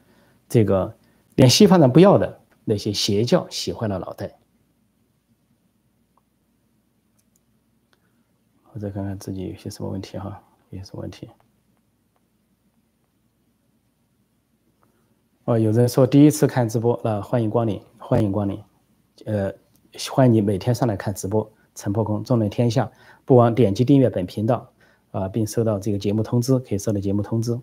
[0.48, 0.92] 这个
[1.34, 4.38] 连西方人不要的那些邪教洗坏了脑袋。
[8.72, 11.28] 我再看看自己有些什么问题哈，有些什么问题？
[15.44, 18.62] 哦，有人说第一次看直播，那欢迎光临，欢迎光临，
[19.26, 19.52] 呃。
[20.08, 22.90] 欢迎你每天上来看直播，陈破空，纵论天下，
[23.24, 24.70] 不枉点击订阅本频道，
[25.10, 27.58] 啊，并收到这个节目通知，可以收到节目通知。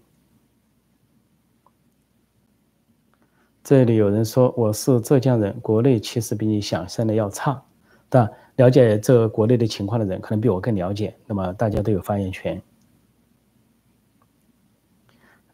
[3.63, 7.61] 这里有人说我是浙江人，国内其实比你想象的要差，
[8.07, 12.61] 但了解这国内的情况的人可能比我更了解，那么大家都有发言权。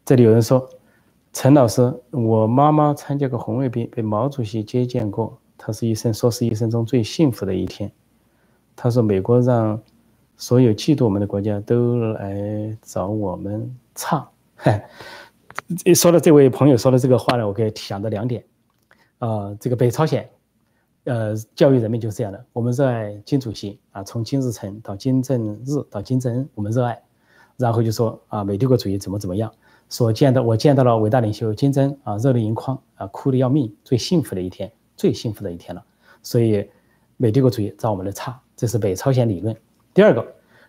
[0.04, 0.68] 这里有人说，
[1.32, 5.36] 陈老师，我妈妈参加过红卫兵，被毛主席接见过。
[5.58, 7.90] 她是一生说是一生中最幸福的一天。
[8.76, 9.80] 他说：“美国让
[10.36, 14.88] 所有嫉妒我们的国家都来找我们唱。”嗨，
[15.94, 18.44] 说的这位朋友说的这个话呢，我可以想到两点。
[19.18, 20.28] 啊，这个北朝鲜，
[21.04, 22.44] 呃，教育人民就是这样的。
[22.52, 27.00] 我们热爱金主席啊，从金日成到金正日到金正恩，我们热爱。
[27.56, 29.52] 然后就说啊，美帝国主义怎么怎么样？
[29.88, 34.70] 说见到我见到了伟大领袖金正啊，热泪盈眶啊，哭的要命，最幸福的一天。
[34.96, 35.84] 最幸福的一天了，
[36.22, 36.70] 所以
[37.16, 39.56] 美帝国主义找我们的茬，这是北朝鲜理论。
[39.92, 40.26] 第二个，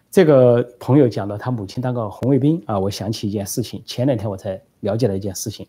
[0.10, 5.68] 这个朋友讲到他母亲当个红卫兵啊，我想起一件事情，前两天我才了解了一件事情，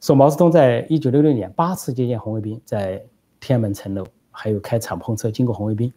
[0.00, 3.02] 说毛泽东在一九六六年八次接见红卫兵，在
[3.40, 5.92] 天安门城楼，还有开敞篷车经过红卫兵，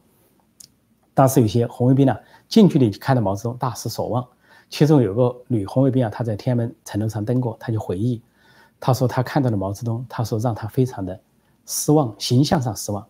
[1.14, 2.16] 当时有些红卫兵呢
[2.48, 4.26] 近距离看到毛泽东大失所望，
[4.70, 8.22] 其中有个女红卫兵啊，她在天安门城楼上登过，她就回忆，
[8.80, 11.20] 她说她看到了毛泽东，她说让她非常的
[11.66, 13.06] 失望，形象上失望。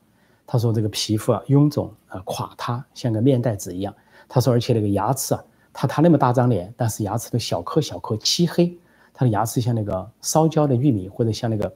[0.52, 3.96] 他说这个皮肤啊臃肿啊垮塌，像个面袋子一样。
[4.28, 8.78] 他说而且那个牙齿啊，他他那么大张脸，但是牙齿都小颗小颗漆黑，
[9.14, 11.74] 他的牙齿像那个烧焦的玉米，或者像那个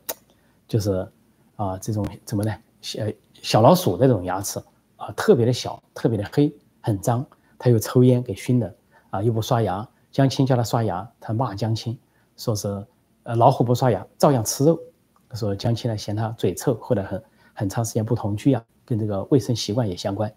[0.67, 1.09] 就是
[1.55, 2.53] 啊这种怎么呢？
[2.81, 3.01] 小
[3.41, 4.61] 小老鼠那种牙齿
[4.97, 7.25] 啊，特别的小，特别的黑，很脏。
[7.57, 8.75] 他又抽烟给熏的。
[9.09, 11.97] 啊，又不刷牙，江青叫他刷牙，他骂江青，
[12.35, 12.85] 说是
[13.23, 14.77] 呃老虎不刷牙照样吃肉，
[15.33, 17.23] 说江青呢嫌他嘴臭，后来很
[17.55, 20.31] 很长时间不同居啊，跟这个卫生习惯也相关，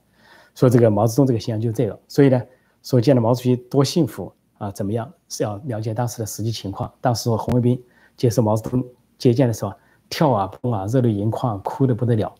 [0.54, 2.42] 说这个毛泽东这个形象就这个，所以呢，
[2.83, 7.78] 说见了毛主席多幸福啊，怎么样是要了解当时的实际情况，当时红卫兵
[8.16, 8.83] 接受毛泽东
[9.18, 9.74] 接见的时候，
[10.09, 12.35] 跳啊蹦啊，热泪盈眶，哭的不得了，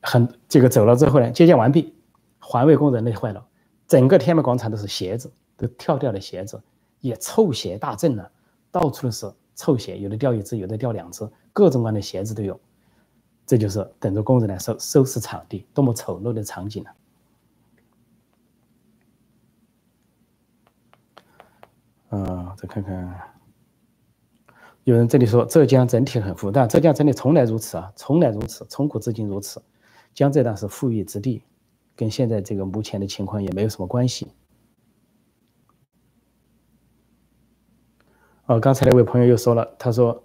[0.00, 1.94] 很这个走了之后呢，接见完毕，
[2.38, 3.44] 环卫工人累坏了，
[3.86, 5.30] 整个天安门广场都是鞋子。
[5.54, 6.60] 都跳掉的鞋子，
[6.98, 8.28] 也臭鞋大阵了，
[8.72, 12.58] 到处都是臭鞋，有的掉一只，有的掉两只，各种各样的鞋子都有。
[13.52, 16.82] 这就是等着工人来收收拾场地，多么丑陋的场景
[22.08, 22.16] 啊！
[22.16, 23.34] 啊，再看看，
[24.84, 29.62] 有人这里说浙江整体很富，但浙江整体从来如此啊，从来如此，从古至今如此。
[30.14, 31.42] 江浙当是富裕之地，
[31.94, 34.32] 跟现在这个目前的情况也没有什么关系。
[38.46, 40.24] 哦，刚才那位朋友又说了，他说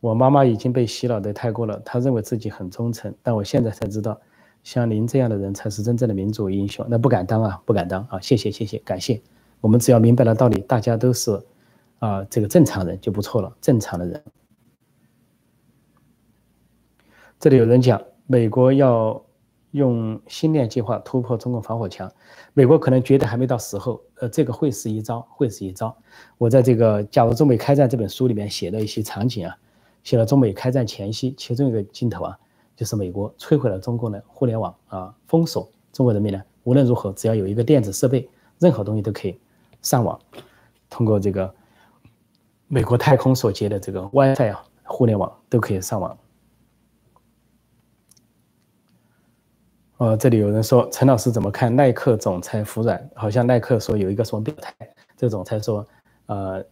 [0.00, 4.20] 我妈妈已经被洗脑的太过了，她认为自己很忠诚，但我现在才知道，
[4.62, 6.86] 像您这样的人才是真正的民主英雄。
[6.88, 8.20] 那不敢当啊，不敢当啊！
[8.20, 9.20] 谢谢谢谢，感谢。
[9.60, 11.40] 我们只要明白了道理，大家都是
[11.98, 14.22] 啊这个正常人就不错了，正常的人。
[17.38, 19.22] 这里有人讲，美国要。
[19.72, 22.10] 用星链计划突破中共防火墙，
[22.54, 25.94] 美国可能觉得还没到时候，呃，这个会是一招，会是一招。
[26.38, 29.54] 我在这个《假如中美开战》这本书里面写了一些场景啊，
[30.06, 32.38] 写了中美开战前夕，其中一个镜头啊，
[32.76, 38.28] 就是美国摧毁了中共的互联网啊，封锁中国人民呢，无论如何，只要有一个电子设备，
[38.60, 39.36] 任何东西都可以
[39.82, 40.16] 上网，
[40.88, 41.52] 通过这个
[42.68, 46.16] 美国太空所接的这个 WiFi 啊，互联网都可以上网。
[49.96, 53.10] 呃，这里有人说陈老师怎么看耐克总裁服软？
[53.16, 54.72] 好像耐克说有一个什么表态，
[55.16, 55.84] 这个总裁说，
[56.26, 56.64] 呃，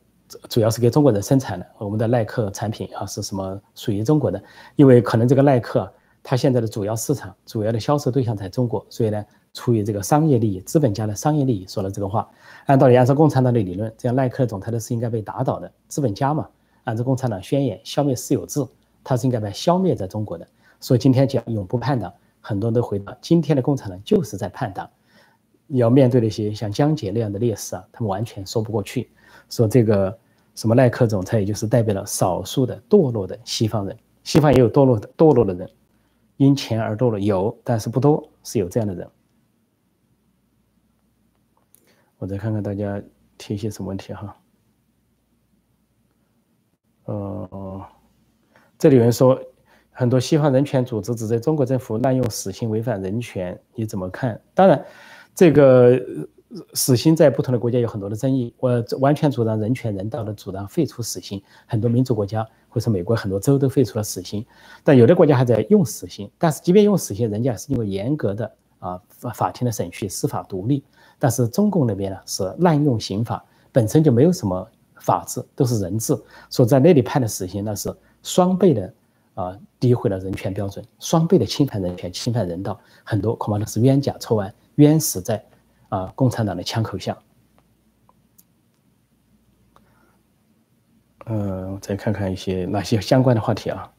[0.48, 4.42] 主要是给中国人生产的，我们的耐克产品啊是什么属于中国的？
[4.76, 12.28] 因为可能这个耐克它现在的主要市场、主要的销售对象在中国，所以呢，出于这个商业利益、资本家的商业利益说了这个话。
[12.66, 16.48] 按道理，按照共产党的理论，这样耐克总裁的是应该被打倒的，资本家嘛，
[16.84, 18.64] 按照共产党宣言消灭私有制，
[19.02, 20.46] 他是应该被消灭在中国的。
[20.80, 22.12] 所以今天讲永不叛党。
[22.46, 24.86] 很多人都回答，今天的共产党就是在叛党，
[25.68, 29.08] 要面对那些像江姐那样的烈士啊，他们完全说不过去。
[29.50, 30.16] 说这个
[30.54, 35.70] 什么耐克总裁，也就是代表了少数的堕落的西方人，西方也有堕落的堕落的人，
[36.36, 39.08] 因钱而堕落有，但是不多，是有这样的人。
[42.18, 43.02] 我再看看大家
[43.36, 44.36] 提一些什么问题哈。
[47.04, 47.84] 呃，
[48.78, 49.40] 这里有人说。
[49.96, 54.40] 很多西方人权组织指责中国政府滥用死刑违反人权，你怎么看？
[54.52, 54.84] 当然，
[55.36, 55.96] 这个
[56.72, 58.54] 死刑在不同的国家有很多的争议。
[58.58, 61.42] 我完全主张人权人道的主张废除死刑。
[61.66, 64.44] 很多民主国家或者美国很多州都废除了死刑，
[64.82, 66.30] 但有的国家还在用死刑。
[66.38, 70.82] 但是即便用死刑，人家是因为严格的啊法法庭的审讯，司法独立。
[71.18, 74.68] 但是中共那边呢是滥用刑法，本身就没有什么
[75.00, 76.16] 法治，都是人治，
[76.48, 78.94] 所以在那里判的死刑那是双倍的。
[79.34, 85.44] 啊，诋毁了人权标准，双倍的侵犯人权、侵犯人道，很多恐怕都是冤假错案，冤死在
[85.94, 87.16] 啊共产党的枪口下。
[91.26, 93.90] 嗯，再看看一些哪些相关的话题啊。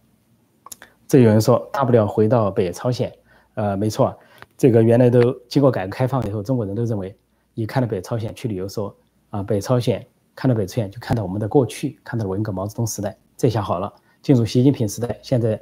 [1.08, 3.12] 这有人说，大不了回到北朝鲜。
[3.54, 4.14] 呃，没错，
[4.58, 7.18] 这个原来都经过改革开放以后，中国人都认为，
[7.54, 8.94] 一看到北朝鲜去旅游，说
[9.30, 10.06] 啊，北朝鲜
[10.36, 13.92] 看到北朝鲜就看到我们的过去，看到文革毛泽东时代，这下好了。
[14.22, 15.60] 进入习近平时代，现在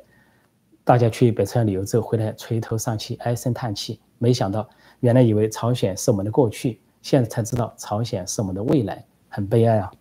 [0.84, 4.02] 大家去北朝鲜旅游之后回来垂头丧气、唉声叹气。
[4.17, 4.67] 没想到，
[5.04, 9.92] 原来以为朝鲜是我们的过去，现在才知道朝鲜是我们的未来，很悲哀啊！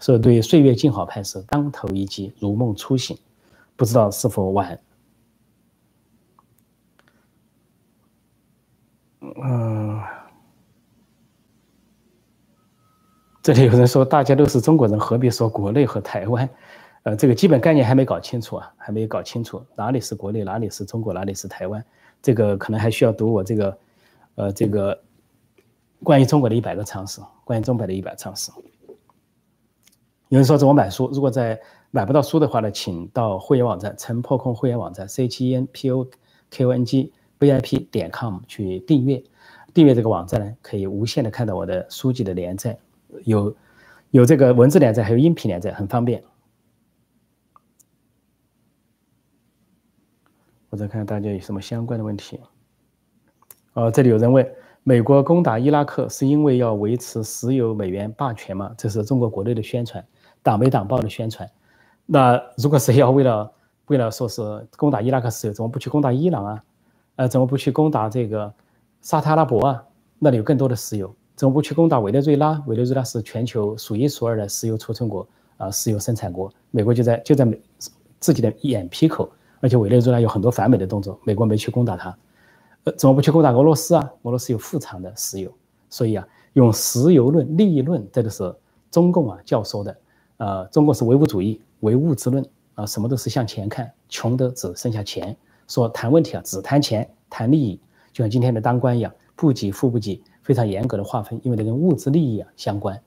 [0.00, 3.16] 所以，对岁月静好拍摄当头一击，如梦初醒，
[3.74, 4.78] 不知道是否晚。
[9.22, 9.98] 嗯，
[13.42, 16.46] 这里有人说，大家都是中国人，何必说国内和台湾？
[17.04, 21.82] 呃，这个基本概念还没搞清楚啊，还没搞清楚哪里是国内，哪里是中国，哪里是台湾，
[22.20, 23.78] 这个可能还需要读我这个，
[24.38, 25.02] 呃，这个
[26.04, 28.52] 关于中国的一百个常识，关于中国的一百常识。
[30.28, 31.10] 有人说怎么买书？
[31.12, 36.08] 如果在买不到书的话呢，请到会员网站陈破空会员网站 c h e n p o
[36.50, 39.20] k o n g v i p 点 com 去订阅。
[39.74, 42.78] 订阅这个网站呢，可以无限的看到我的书籍的连载，
[43.24, 43.56] 有
[44.12, 46.22] 有这个文字连载，还有音频连载，很方便。
[50.70, 52.38] 我再看大家有什么相关的问题。
[53.78, 54.44] 呃，这里有人问：
[54.82, 58.74] 美国攻打伊拉克是因为要维持石油美元霸权吗？
[58.76, 60.04] 这是中国国内的宣传，
[60.42, 61.48] 党媒党报的宣传。
[62.04, 63.52] 那如果是要为了
[63.86, 66.64] 为了说是攻打伊拉克石油，怎么不去攻打伊朗啊？
[67.14, 68.52] 呃，怎么不去攻打这个
[69.00, 69.84] 沙特阿拉伯啊？
[70.18, 72.60] 那里有更多的石油，怎么不去攻打委内瑞拉？
[72.66, 75.24] 委内瑞拉是全球数一数二的石油储存国
[75.56, 76.52] 啊，石油生产国。
[76.72, 77.56] 美国就在就在美
[78.18, 82.12] 自己的眼皮口，而且委内瑞拉有很多反美的动作，美国没去攻打它。
[82.84, 84.12] 呃，怎么不去攻打俄罗斯啊？
[84.22, 85.52] 俄罗斯有副厂的石油，
[85.90, 88.54] 所以啊，用石油论、利益论，这个是
[88.90, 89.96] 中共啊教唆的。
[90.38, 91.60] 呃，中国是唯物主义。
[91.80, 95.36] 唯物之论啊，什么都是向前看，穷的只剩下钱。
[95.68, 97.80] 说谈问题啊，只谈钱，谈利益，
[98.12, 103.00] 就像今天的当官一样，不给富不给，非常严格的划分，因为这跟物质利益啊相关。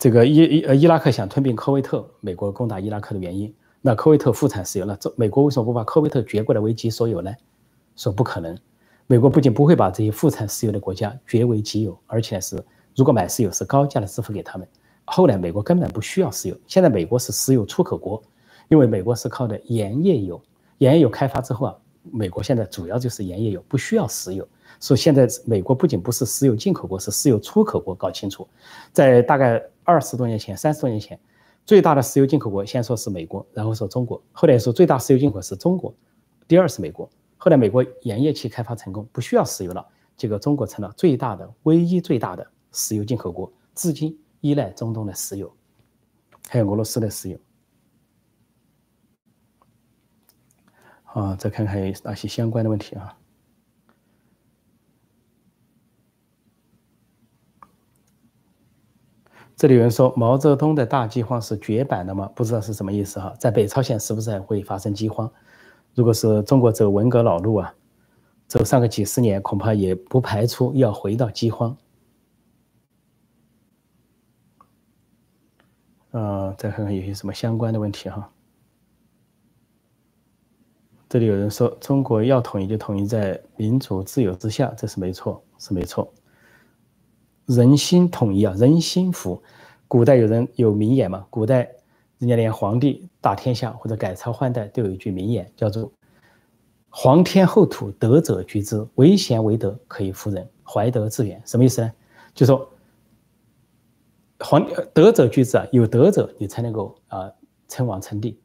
[0.00, 7.30] 这个伊伊呃伊拉克想吞并科威特，美国攻打伊拉克的原因，那科威特富产石油，那这美国为什么不把科威特绝过来为己所有呢？
[7.96, 8.56] 说不可能。
[9.06, 12.58] 美国不仅不会把这些富产石油的国家绝为己有，而且是
[12.96, 14.66] 如果买石油是高价的支付给他们。
[15.04, 18.22] 后来美国根本不需要石油，现在美国是石油出口国，
[18.68, 20.40] 因为美国是靠的盐业油，
[20.78, 21.76] 盐业油开发之后啊，
[22.10, 24.48] 美国现在主要就是盐业油，不需要石油。
[24.82, 27.94] 所以现在美国不仅不是石油进口国，是石油出口国。
[27.94, 28.48] 搞清楚，
[28.92, 31.18] 在大概二十多年前、三十多年前，
[31.66, 35.92] 最大的石油进口国先说是美国，然后说中国，后来说最大石油进口是中国，
[36.46, 37.10] 第二是美国。
[37.36, 39.84] 后来美国盐业期开发成功，不需要石油了，
[40.16, 45.52] 结果中国成了最大的、唯一最大的石油进口国，至今依赖中东的石油，
[46.48, 47.38] 还有俄罗斯的石油。
[51.02, 53.16] 好，再看看有哪些相关的问题啊？
[59.60, 62.32] 这里有人说毛泽东的大饥荒是绝版的吗？
[62.34, 63.30] 不知道是什么意思哈？
[63.38, 65.30] 在北朝鲜是不是还会发生饥荒？
[65.94, 67.74] 如果是中国走文革老路啊，
[68.48, 71.76] 走上个几十年，恐怕也不排除要回到饥荒。
[76.12, 78.30] 呃，再看看有些什么相关的问题哈。
[81.06, 86.10] 这里有人说，中国要统一就统一在民主自由之下，这是没错，是没错。
[87.54, 89.42] 人心统一啊，人心服。
[89.88, 91.26] 古代有人有名言嘛？
[91.30, 91.70] 古代。
[92.18, 95.90] 人家连皇帝打天下或者改朝换代都有一句名言，叫做
[96.90, 101.40] “皇天厚土，德者居之，唯贤为德，可以服人，怀德自远”。
[101.48, 101.90] 什么意思呢？
[102.34, 102.68] 就说
[104.38, 107.32] 皇德者居之啊，有德者你才能够啊
[107.68, 108.38] 称王称帝，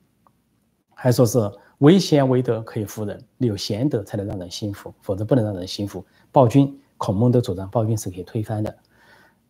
[0.93, 1.37] 还说是
[1.79, 6.05] 唯贤为德，可以服人，你有贤德才能让人心服，否则不能让人心服。
[6.31, 8.73] 暴君孔孟都主张暴君是可以推翻的。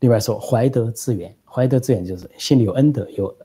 [0.06, 3.36] 另外说怀德自远，怀德自远就是心里有恩德有。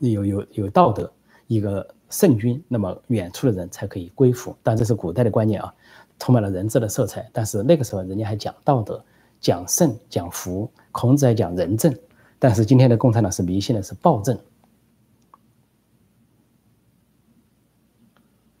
[0.00, 1.10] 有有有道德，
[1.46, 4.54] 一个圣君，那么远处的人才可以归附。
[4.62, 5.72] 但这是古代的观念啊，
[6.18, 7.26] 充满了人治的色彩。
[7.32, 9.02] 但是那个时候人家还讲道德，
[9.40, 10.70] 讲圣，讲福。
[10.92, 11.96] 孔子还讲仁政，
[12.38, 14.38] 但是今天的共产党是迷信的，是暴政。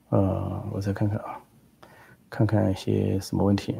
[0.08, 1.42] 呃，我再看看啊，
[2.30, 3.76] 看看一些什么问题。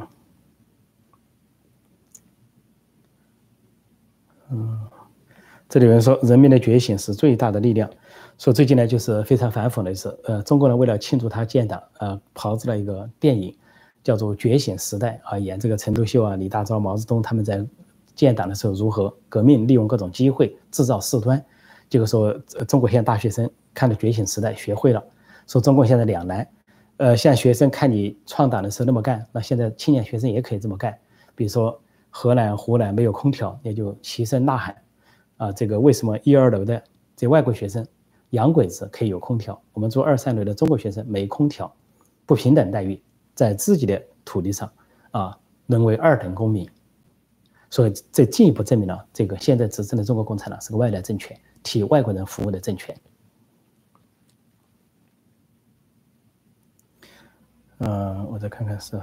[4.50, 4.78] 嗯。
[5.68, 7.90] 这里有人说，人民的觉醒是最大的力量。
[8.38, 13.54] 说最近呢，就是非常反讽的是，呃，中国人为了庆祝他建党，呃，炮制了一个电影，
[14.02, 17.62] 叫做《觉醒时代》啊，演这个陈独秀啊、李大钊、毛泽东他们在
[18.14, 21.44] 建党的时候如何革命，利用各种机会制造事端。
[21.90, 22.32] 结果说，
[22.66, 25.04] 中国现在大学生看了《觉醒时代》学会了，
[25.46, 26.48] 说中国现在两难，
[26.96, 30.96] 呃，像学生看你创党的时候那么干，那现在青年学生也可以这么干。
[31.35, 31.79] 比如说，
[32.19, 34.77] 河南、湖南没有空调，也就齐声呐喊。
[35.37, 36.83] 啊，这个为什么一二楼的
[37.14, 37.87] 这外国学生
[38.31, 39.62] 洋鬼子可以有空调？
[39.73, 41.73] 我们住二三楼的中国学生没空调，
[42.27, 43.00] 不平等待遇，
[43.37, 44.69] 在自己的土地上
[45.12, 46.69] 啊，沦为二等公民。
[47.71, 53.00] 所以这进一步证明了，这个现在执政的中国共产党是个外来政权，替外国人服务的政权。
[57.79, 59.00] 嗯，我再看看是。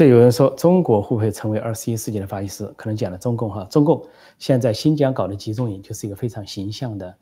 [0.00, 2.72] 这有人说，中国会不会成为二十一世纪的法西斯？
[2.74, 4.02] 可能讲了中共哈，中共
[4.38, 7.14] 现在新疆搞的集中营就是一个非常形象的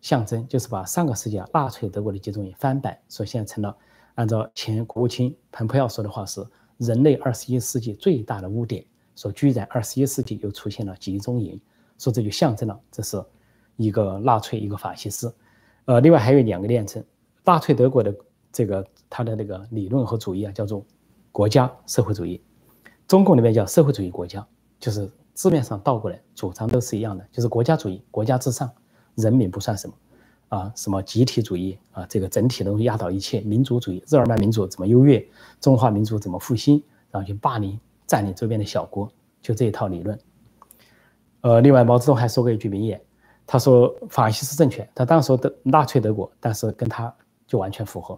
[0.00, 3.76] 象征，就是把上个世纪啊纳粹德国的集中营翻版，所以现在成了
[4.16, 6.44] 按照前国务卿蓬佩奥说的话是
[6.78, 11.60] 人类二十一世纪最大的污点，说居然二十一世纪又出现了集中营，
[12.00, 13.24] 说这就象征了这是
[13.76, 15.32] 一个纳粹一个法西斯。
[15.84, 17.00] 呃，另外还有两个链称，
[17.44, 18.12] 纳粹德国的
[18.50, 20.84] 这个他的那个理论和主义啊，叫做
[21.34, 22.40] 国家社会主义，
[23.08, 24.46] 中共那边叫社会主义国家，
[24.78, 28.70] 就是字面上倒过来，主张都是一样的，就是国家主义，国家至上，
[29.16, 29.94] 人民不算什么，
[30.48, 35.26] 啊，什么集体主义啊，这个整体都压倒一切，民族主义，日耳曼民族怎么优越，
[35.60, 36.80] 中华民族怎么复兴，
[37.10, 37.76] 然后去霸凌
[38.06, 39.10] 占领周边的小国，
[39.42, 40.16] 就这一套理论。
[41.40, 43.00] 呃，另外毛泽东还说过一句名言。
[43.44, 47.12] 他说法西斯政权，他当时说的纳粹德国，但是跟他
[47.44, 48.16] 就完全符合。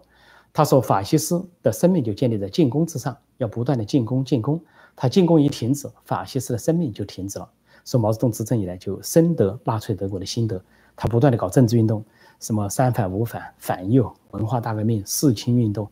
[0.57, 4.59] 他说法西斯的生命就建立在进攻之上，要不断的进攻进攻，
[4.95, 7.47] 他进攻一停止，法西斯的生命就停止了。
[7.85, 10.59] 说毛泽东执政以来就深得纳粹德国的心得，
[10.95, 12.03] 他不断的搞政治运动，
[12.39, 15.87] 什么三反五反、反右、文化大革命、四清运动，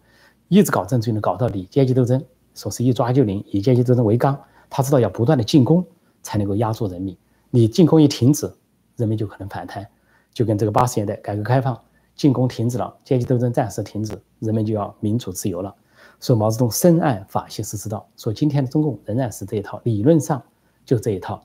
[0.48, 2.20] 一直搞政治运动搞到底，阶级斗争，
[2.56, 4.36] 说是一抓就灵，以阶级斗争为纲。
[4.68, 5.86] 他知道要不断的进攻
[6.24, 7.16] 才能够压住人民，
[7.52, 8.52] 你进攻一停止。
[8.96, 9.88] 人民就可能反弹，
[10.34, 11.80] 就跟这个八十年代改革开放
[12.16, 15.76] 进攻停止了，阶级斗争暂时停止，人们就要民主自由了。
[16.20, 20.42] 所以毛泽东深谙法西斯之道，说今天的中共仍然是这一套，理论上
[20.86, 21.44] 就这一套，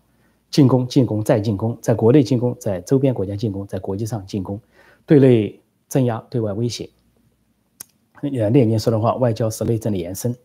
[0.50, 4.60] 进攻、进攻再进攻，在国内进攻，在周边国家进攻，在国际上进攻，
[5.04, 6.88] 对内镇压，对外威胁。
[8.22, 10.36] 呃，列宁说的话，外交是内政的延伸。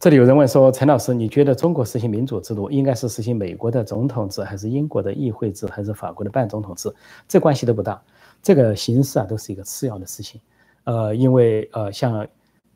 [0.00, 6.90] 这里有人问说：“陈老师，你觉得中国实行民主制度应该是实行美国的总统制，还是英国的议会制，还是法国的半总统制？
[7.28, 8.02] 这关系都不大，
[8.42, 10.40] 这个形式啊都是一个次要的事情。
[10.84, 12.26] 呃，因为呃，像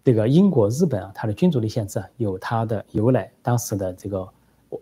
[0.04, 4.28] 这个英国、日本啊，它的君主立宪制啊有它的由来，当时的这个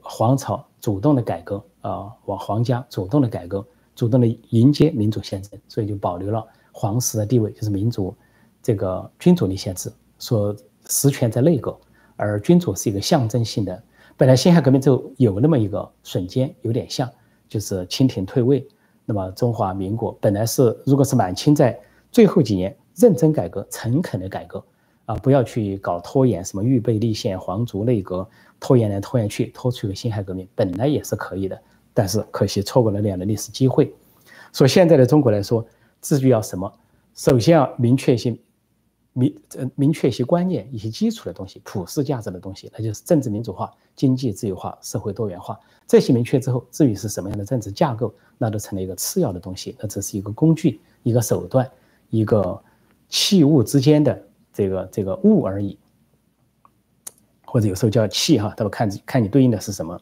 [0.00, 3.64] 皇朝主动的改革啊，往皇家主动的改革，
[3.94, 8.12] 主动的迎接民主宪政，所以就保留了皇室的地位，就是民主
[8.60, 10.52] 这个君主立宪制，说
[10.88, 11.78] 实权在内阁。”
[12.16, 13.82] 而君主是一个象征性的，
[14.16, 17.10] 本来辛亥革命之后有那么一个瞬间，有点像，
[17.48, 18.66] 就是清廷退位。
[19.04, 21.78] 那么中华民国本来是，如果是满清在
[22.12, 24.64] 最后几年认真改革、诚恳的改革，
[25.06, 28.28] 啊，不要去搞拖延，什么预备立宪、皇族内阁，
[28.60, 31.60] 拖延来拖延去，拖出个辛亥革命，本来也是可以的。
[31.92, 33.92] 但是可惜错过了那样的历史机会。
[34.52, 35.66] 所以现在的中国来说，
[36.00, 36.72] 至于要什么，
[37.14, 38.38] 首先要明确性。
[39.12, 45.58] 明呃明确一些观念、一些基础的东西、普世价值的东西，那就是政治民主化、经济自由化、社会多元化。
[45.86, 49.76] 这些明确之后，至于是什么样的政治架构，那都成了一个次要的东西。
[49.78, 51.70] 那只是一个工具、一个手段、
[52.08, 52.62] 一个
[53.08, 55.78] 器物之间的这个这个物而已，
[57.44, 60.00] 或者有时候叫器哈，都看看你对应的是什么，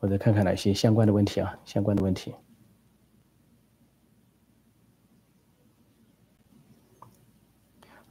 [0.00, 2.32] 或者看看哪些相关的问题啊，相关的问题。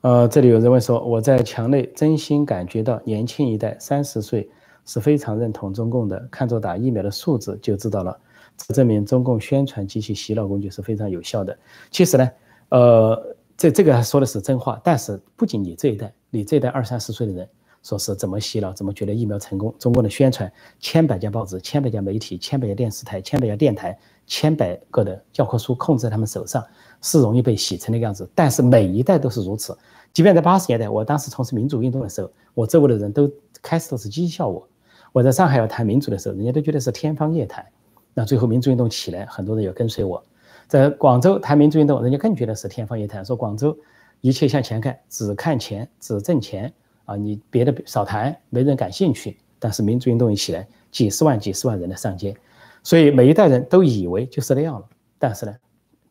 [0.02, 4.50] 呃，这里有人问说，我在墙内真心感觉到年轻一代三十岁
[4.84, 8.20] 是非常认同中共的，看着打疫苗的数字就知道了，
[8.58, 11.56] 这证明中共宣传及其洗脑工具是非常有效的。
[11.92, 12.32] 其实呢，
[12.70, 17.48] 呃，这这个说的是真话，但是不仅你这一代，你这一代二三十岁的人，
[17.84, 23.96] 说是怎么洗脑，怎么觉得疫苗成功，中共的宣传，千百家报纸、千百家媒体、千百家电视台、千百家电台、
[24.26, 26.66] 千百个的教科书控制在他们手上。
[27.02, 29.78] 是容易被洗成那个样子，但是每一代都是如此。
[30.14, 33.32] 即便在八十年代，我当时从事民主运动的时候，我周围的人都
[33.62, 34.68] 开始都是讥笑我。
[35.14, 37.66] 我在上海要谈民主的时候，人家都觉得是天方夜谭。
[38.14, 40.24] 那最后民主运动起来，很多人也跟随我。
[40.68, 43.78] 在广州谈民主运动，人家更觉得是天方夜谭，说广州
[44.20, 46.72] 一切向前看，只看钱，只挣钱
[47.06, 49.38] 啊，你别的少谈，没人感兴趣。
[49.60, 52.36] 但是民主运动一起来，几十万、几十万人的上街，
[52.84, 54.86] 所以每一代人都以为就是那样了。
[55.18, 55.56] 但是呢？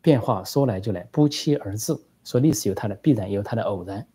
[0.01, 1.95] 变化说来就来，不期而至。
[2.23, 4.05] 说历史有它的必然，也有它的偶然。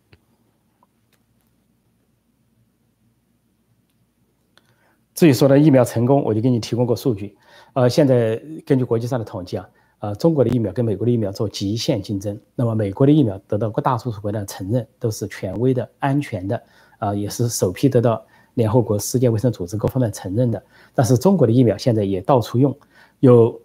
[5.12, 7.36] 至于说的疫苗成功，我就给你提供过数据。
[7.72, 9.68] 呃，现在根据国际上的统计啊，
[9.98, 12.38] 呃，中国的疫苗跟美国的疫苗做极限竞争。
[12.54, 16.62] 那么美国的疫苗得到过大多数国家的承认，都是权威的、安全的，
[16.98, 18.24] 啊，也是首批得到
[18.54, 20.62] 联合国世界卫生组织各方面承认的。
[20.94, 22.78] 但是中国的疫苗现在也到处用，
[23.18, 23.60] 有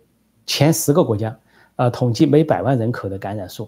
[0.47, 1.37] 前十个国家。
[1.81, 3.67] 呃，统计每百万人口的感染数，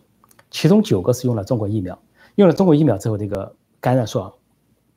[0.52, 1.98] 其中九个是用了中国疫苗。
[2.36, 4.32] 用了中国疫苗之后，这个感染数啊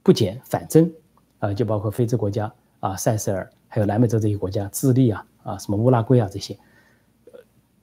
[0.03, 0.93] 不减反增，
[1.39, 6.59] 啊，就包括非洲国家啊，塞舌尔，还有南美洲这些国家，智利啊，啊，什么乌拉圭啊这些，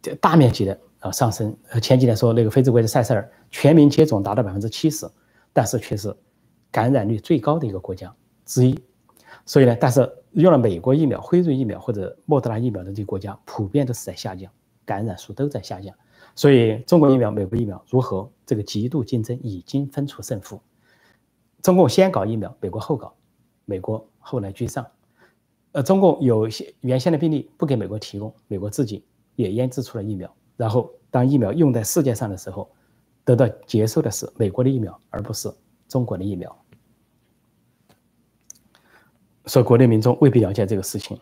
[0.04, 1.58] 呃，大面积的啊上升。
[1.82, 5.10] 前几天说那个非洲国家塞舌尔全民接种达到百分之七十，
[5.52, 6.16] 但是却是
[6.70, 8.14] 感染率最高的一个国家
[8.46, 8.80] 之一。
[9.48, 14.52] 所以呢，但是用了美国疫苗、辉瑞疫苗或者莫德纳疫苗的这些国家，普遍都是在下降，
[14.86, 15.96] 感染数都在下降。
[16.36, 18.30] 所以中国疫苗、美国疫苗如何？
[18.46, 20.62] 这个极度竞争已经分出胜负。
[21.62, 23.14] 中共先搞疫苗，美国后搞，
[23.66, 24.86] 美国后来居上。
[25.72, 29.06] 呃，中共有些原先的病例不给美国提供，美国自己
[29.36, 30.32] 也研制出了疫苗。
[30.58, 32.70] 然后当疫苗用在世界上的时候，
[33.24, 35.52] 得到接受的是美国的疫苗，而不是
[35.88, 36.56] 中国的疫苗。
[39.46, 41.18] 所以国内民众未必了解这个事情。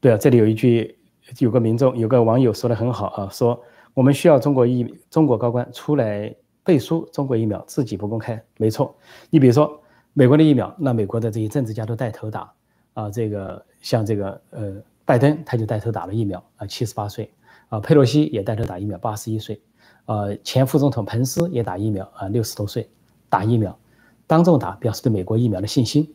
[0.00, 0.96] 对啊，这里有一句，
[1.38, 3.60] 有个民众有个网友说的很好啊，说
[3.94, 8.42] 我们需要中国疫中国高官出来背书中国疫苗，自己不公开。
[8.56, 8.94] 没错，
[9.30, 9.80] 你比如说。
[10.14, 12.52] 美国的疫苗，那美国的这些政治家都带头打
[12.94, 14.74] 啊，这个像这个呃，
[15.04, 17.32] 拜登他就带头打了疫苗啊，七十八岁
[17.68, 19.62] 啊，佩洛西也带头打疫苗，八十一岁，
[20.06, 22.90] 呃，前副总统彭斯也打疫苗啊，六十多岁，
[23.28, 23.78] 打疫苗，
[24.26, 26.12] 当众打，表示对美国疫苗的信心。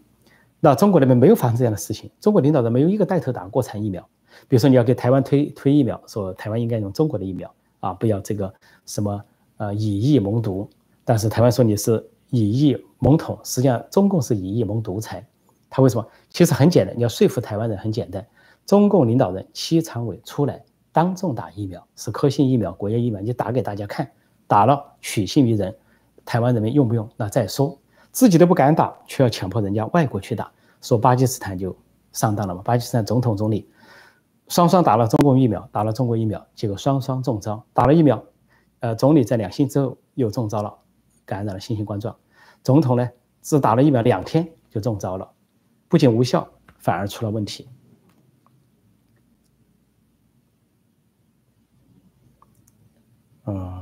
[0.64, 4.02] 那中国那边没有发生这样的事情，中国领导人没有一个带头打国产疫苗。
[4.48, 8.54] 比如说你要给台湾推推疫苗，说台湾应该用中国的疫苗啊，不要这个
[8.86, 9.22] 什么
[9.58, 10.70] 呃以疫蒙毒，
[11.04, 12.10] 但是台湾说你是。
[12.36, 15.24] 以疫蒙统，实际上中共是以疫蒙独裁。
[15.70, 16.08] 他为什么？
[16.32, 18.26] 其实很简单，你要说服台湾人很简单。
[18.66, 20.60] 中共领导人七常委出来
[20.92, 24.10] 当众打疫苗，是科兴疫苗、国药疫苗，你打给大家看，
[24.48, 25.76] 打了取信于人。
[26.26, 27.08] 台湾人民用不用？
[27.16, 27.78] 那再说，
[28.14, 30.50] 自己都不敢打，却要强迫人家外国去打，
[30.82, 31.76] 说巴基斯坦就
[32.12, 32.62] 上当了嘛？
[32.62, 33.68] 巴基斯坦总统总理
[34.48, 37.66] 双双打了中共疫苗，打了中国疫苗，结果双双中招。
[37.74, 38.24] 打了疫苗，
[38.82, 40.78] 呃，总理在两星之后又中招了，
[41.26, 42.16] 感染了新型冠状。
[42.62, 43.10] 总统呢，
[43.42, 45.28] 只打了疫苗两天就中招了，
[45.88, 46.48] 不仅无效，
[46.78, 47.68] 反而出了问题。
[53.46, 53.73] 嗯，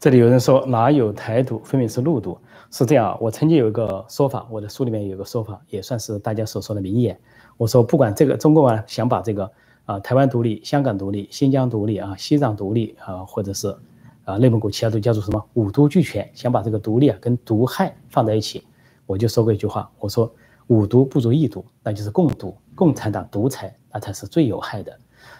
[0.00, 2.38] 这里有人说哪有台独，分明是陆独。
[2.70, 7.18] 是这样，我曾经有一个说法，我的书里面有个说法，也算是大家所说的名言。
[7.56, 9.50] 我说，不管这个中共啊想把这个
[9.86, 13.76] 啊台湾独立、香港独立、新疆独立啊、西藏独立啊，或者是。
[14.24, 18.62] 啊，内蒙古其他都叫做什么五毒俱全，想把这个独立啊跟毒害放在一起，
[19.06, 20.30] 我就说过一句话，我说
[20.66, 24.94] 五毒不如一毒，那就是共毒，共产党独裁，那才是最有害的。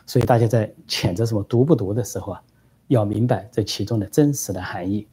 [0.07, 2.43] 所以大家在谴责什么毒不毒的时候啊，
[2.89, 5.07] 要明白这其中的真实的含义。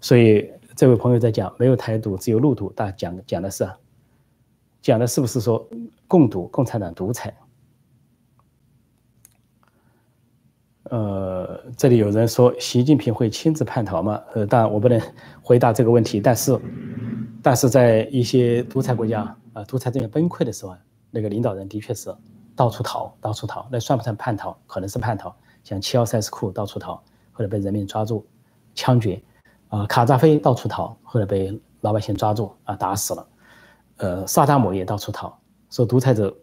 [0.00, 3.68] 所以这位朋友在讲没有台独，只有路独，大家讲讲的是，
[4.80, 5.68] 讲的是不是说
[6.08, 7.34] 共毒，共产党独裁？
[10.84, 14.20] 呃，这里有人说习近平会亲自叛逃吗？
[14.34, 15.00] 呃，当然我不能
[15.40, 16.20] 回答这个问题。
[16.20, 16.60] 但是，
[17.42, 20.78] 但是在一些独裁国家啊，独裁政权崩溃的时候啊，
[21.10, 22.14] 那个领导人的确是
[22.54, 24.54] 到处逃，到处逃，那算不算叛逃？
[24.66, 25.34] 可能是叛逃。
[25.64, 27.02] 像齐奥塞斯库到处逃，
[27.32, 28.24] 后来被人民抓住，
[28.74, 29.20] 枪决。
[29.68, 33.26] 啊，卡扎菲到处逃，后来被老百姓抓住啊，打死了。
[33.96, 35.36] 呃，萨达姆也到处逃。
[35.70, 36.36] 说独裁者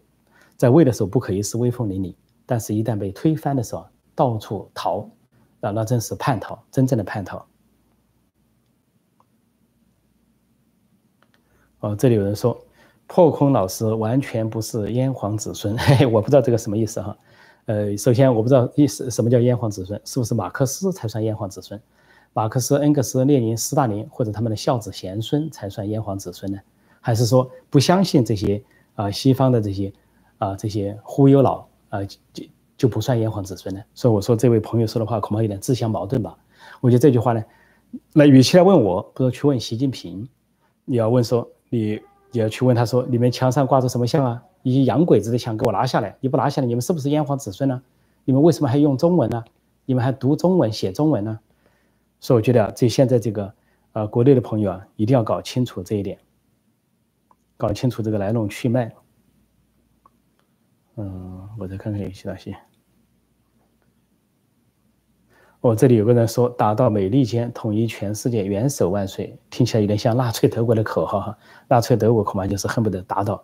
[0.57, 2.15] 在位的时候不可一世威风凛凛，
[2.45, 3.85] 但是一旦被推翻的时候。
[4.15, 5.09] 到处逃，
[5.61, 7.45] 啊，那真是叛逃，真正的叛逃。
[11.79, 12.61] 哦，这里有人说
[13.07, 17.17] 破空老师完全不是炎黄子孙，嘿嘿，我不知道这个什么意思哈。
[17.69, 21.79] 呃，首先我不知道意思什么叫炎黄子孙，是不是马克思才算炎黄子孙？
[22.33, 26.57] 马克思、恩格斯、列宁、斯大林或者他们的孝子贤孙才算炎黄子孙呢？
[26.99, 28.59] 还是说不相信这些
[28.95, 29.93] 啊西方的这些
[30.39, 32.03] 啊这些忽悠佬啊
[32.33, 32.43] 就？
[32.75, 33.79] 就不算炎黄子孙呢？
[33.93, 36.35] 所以我说这位朋友说的话恐怕有点自相矛盾吧。
[36.81, 37.43] 我觉得这句话呢，
[38.13, 40.27] 那与其来问我，不如去问习近平。
[40.85, 42.01] 你要问说你，
[42.31, 44.41] 你要去问他说，你们墙上挂着什么像啊？
[44.63, 46.17] 一些洋鬼子的像，给我拿下来！
[46.19, 47.81] 你不拿下来，你们是不是炎黄子孙呢？
[48.25, 49.43] 你们为什么还用中文呢？
[49.85, 51.39] 你们还读中文、写中文呢？
[52.19, 53.53] 所以我觉得啊，这现在这个
[53.93, 56.19] 呃国内的朋友啊，一定要搞清楚这一点，
[57.57, 58.93] 搞清楚这个来龙去脉。
[60.97, 62.55] 嗯，我再看看有哪些。
[65.61, 71.37] 哦，这里有个人说“打到美利坚，统一全世界，元首万岁”，听起来有点像纳粹德国的口号哈。
[71.67, 73.43] 纳粹德国恐怕就是恨不得打倒。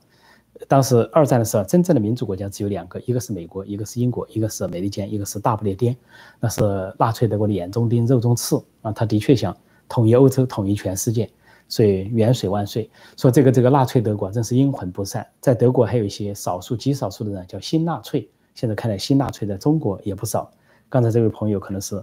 [0.68, 5.96] 当时二战的时候，真正的民主国家只有两个，一个是美国，一个是英国，一个是美利坚，一个是大不列颠。
[6.40, 6.62] 那是
[6.98, 8.92] 纳粹德国的眼中钉、肉中刺啊！
[8.92, 9.56] 他的确想
[9.90, 11.30] 统一欧洲，统一全世界。
[11.68, 12.90] 所以元帅万岁！
[13.18, 15.28] 说这个这个纳粹德国真是阴魂不散。
[15.42, 18.30] 在德国还有一些少数极少数的人叫新纳粹。
[18.54, 20.52] 现在看来，新纳粹在中国也不少。
[20.90, 22.02] 刚才这位朋友可能是，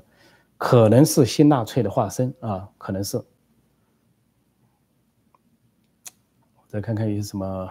[0.58, 3.22] 可能是新纳粹的化身啊，可能是。
[6.66, 7.68] 再看看有什么。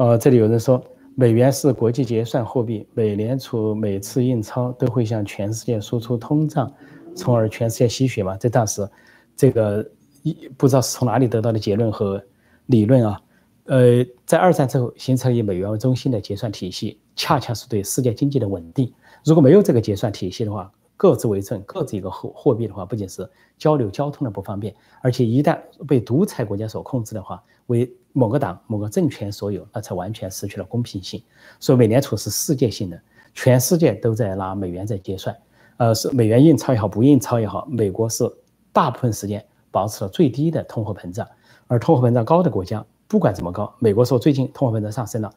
[0.00, 0.82] 呃，这里有人说，
[1.14, 6.72] 美元是国际结算货币，美联储每次印钞都会向全世界输出通胀
[7.14, 8.34] 从而全世界吸血嘛。
[8.38, 8.88] 这当时
[9.36, 9.86] 这个
[10.22, 12.18] 一不知道是从哪里得到的结论和
[12.64, 13.20] 理论啊。
[13.64, 18.90] 呃，在二战之后形成以美元为中心的结算体系，恰恰是对世界经济的稳定。
[19.22, 23.28] 如果没有这个结算体系的话，各自为政，各自一个货货币的话，不仅是
[23.58, 31.22] 交流交通的不方便，而且一旦被独裁国家所控制的话，为某个党、某个政权所有，那才完全失去了公平性。
[31.58, 33.00] 所以美联储是世界性的，
[33.34, 35.36] 全世界都在拿美元在结算。
[35.76, 38.24] 呃，是美元印钞也好，不印钞也好，美国是
[38.72, 41.26] 大部分时间保持了最低的通货膨胀，
[41.66, 45.32] 而通货膨胀高的国家，不管怎么高，美国说最近通货膨胀上升了，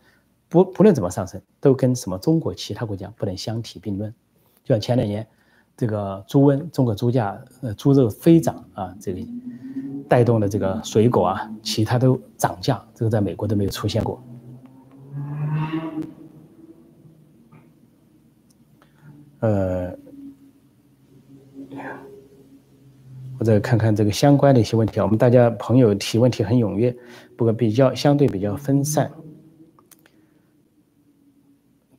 [0.50, 4.14] 不不论怎么上升，都跟什么中国其他国家不能相提并论。
[4.64, 5.28] 就像前两年。
[5.76, 9.20] 这个猪瘟，中国猪价、呃猪肉飞涨啊，这个
[10.08, 14.22] 带动了这个水果啊，其他都涨价，这个在美国都没有出现过。
[19.40, 19.92] 呃，
[23.40, 26.96] 我再看看这个相关的一些问题啊，我们大家朋友提问题很踊跃，
[27.36, 29.12] 不过比较相对比较分散。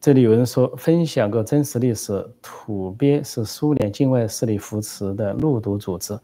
[0.05, 6.15] 这里有人说分享个真实历史，土鳖是苏联境外势力扶持的路毒组织。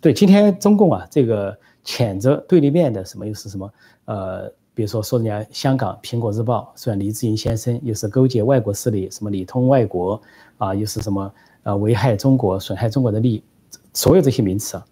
[0.00, 3.70] 对，今天中共啊，这个谴责对立面的什么又是什么？
[4.06, 10.18] 呃，比如说说人家香港《苹果日报》，虽然黎智英先生又是勾结外国势力，什么里通外国
[10.56, 11.30] 啊，又是什么
[11.64, 13.44] 呃危害中国、损害中国的利益，
[13.92, 14.86] 所有这些名词啊，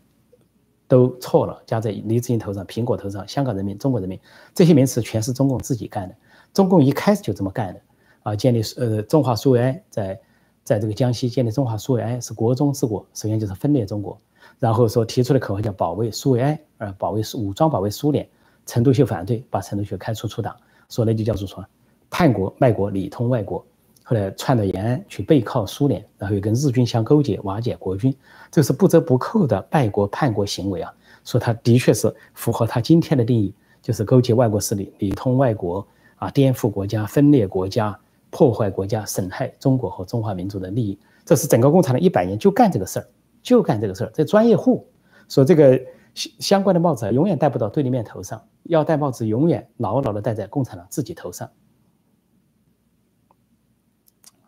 [0.86, 4.20] 都错了，加在黎智英头上、苹果头上、香港人民、中国人民，
[4.54, 6.14] 这些名词全是中共自己干的，
[6.52, 7.80] 中共一开始就这么干的。
[8.24, 10.20] 啊，建立呃中华苏维埃在
[10.64, 14.18] 在这个江西建立中华苏维埃是国中之国，首先就是分裂中国，
[14.58, 18.26] 然后说提出的口号叫保卫苏维埃，呃保卫武装保卫苏联，
[18.64, 20.56] 陈独秀反对，把陈独秀开除出党，
[20.88, 21.66] 说那就叫做什么？
[22.08, 23.62] 叛国卖国里通外国，
[24.02, 28.16] 后来窜到延安去背靠苏联，然后又跟日军相勾结，瓦解国军，
[28.50, 30.90] 这是不折不扣的败国叛国行为啊，
[31.24, 33.52] 说他的确是符合他今天的定义，
[33.82, 38.00] 就是勾结外国势力，里通外国啊，颠覆国家，分裂国家。
[38.34, 43.06] 破坏国家、损害中国和中华民族的利益，这是整个共产党一百年就干这个事儿，
[43.40, 44.10] 就干这个事儿。
[44.12, 44.90] 这专业户
[45.28, 45.80] 说这个
[46.14, 51.48] 相相关的帽子永远戴不到对立面头上，要戴帽子永远牢牢的戴在共产党自己头上。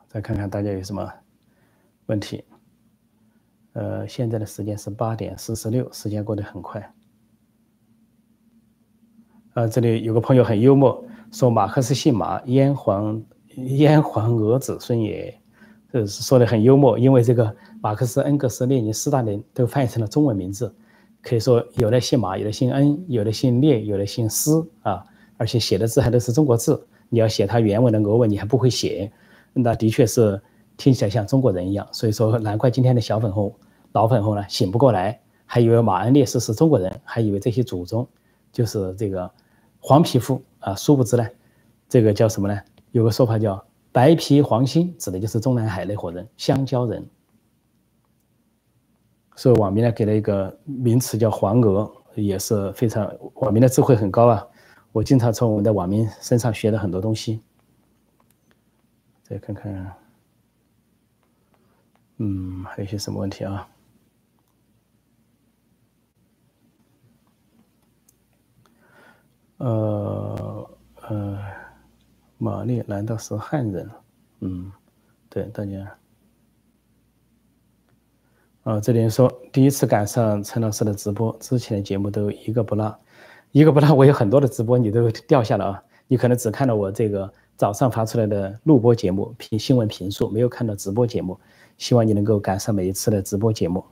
[0.09, 1.09] 再看看大家有什么
[2.07, 2.45] 问题？
[3.75, 6.93] 呃，现在的时间是八点四十六，时间过得很快。
[9.55, 13.23] 呃，这里有个朋友很幽默，说马克思姓马，炎黄。
[13.57, 15.35] 炎黄俄子孙也，
[15.93, 16.99] 这是说的很幽默。
[16.99, 20.75] 因为这个马克思、恩格斯、列宁、斯大林都翻译成了中文名字，
[21.23, 25.05] 可以说有的姓马，有的姓恩，有的姓列，有的姓斯啊。
[25.39, 26.87] 而且写的字还都是中国字。
[27.09, 29.11] 你要写他原文的俄文，你还不会写，
[29.53, 30.41] 那的确是
[30.77, 31.87] 听起来像中国人一样。
[31.93, 33.55] 所以说，难怪今天的小粉红、
[33.93, 38.07] 老粉红呢醒不过来，还以为马恩列斯是中国人，还以为这些祖宗
[38.51, 39.31] 就是这个
[39.79, 40.75] 黄皮肤啊。
[40.75, 41.27] 殊不知呢，
[41.89, 42.61] 这个叫什么呢？
[42.97, 47.07] 有个说法叫“白皮黄心”，指的就是中南海那伙人，香蕉人。
[49.35, 54.43] 所以网民呢给了一个名词叫“黄鹅”，也是非常网民的智慧很高啊。
[54.93, 57.43] 我经常从我们的网民身上学了很多东西。
[59.23, 59.93] 再看看，
[62.17, 63.69] 嗯，还有些什么问题啊？
[69.59, 70.71] 呃，
[71.11, 71.66] 呃。
[72.39, 73.91] 玛丽难道是汉人？
[74.41, 74.71] 嗯，
[75.29, 75.97] 对，大家。
[78.65, 82.99] 啊，这里说第一次赶上陈老师的直播，之前的节目都一个不落，
[83.53, 83.95] 一个不落。
[83.95, 85.83] 我有很多的直播，你都掉下了啊！
[86.09, 91.39] 你可能只看到我这个早上发出来的录播节目评新闻评述，没有看到直播节目。
[91.79, 93.85] 希望你能够赶上每一次的直播节目。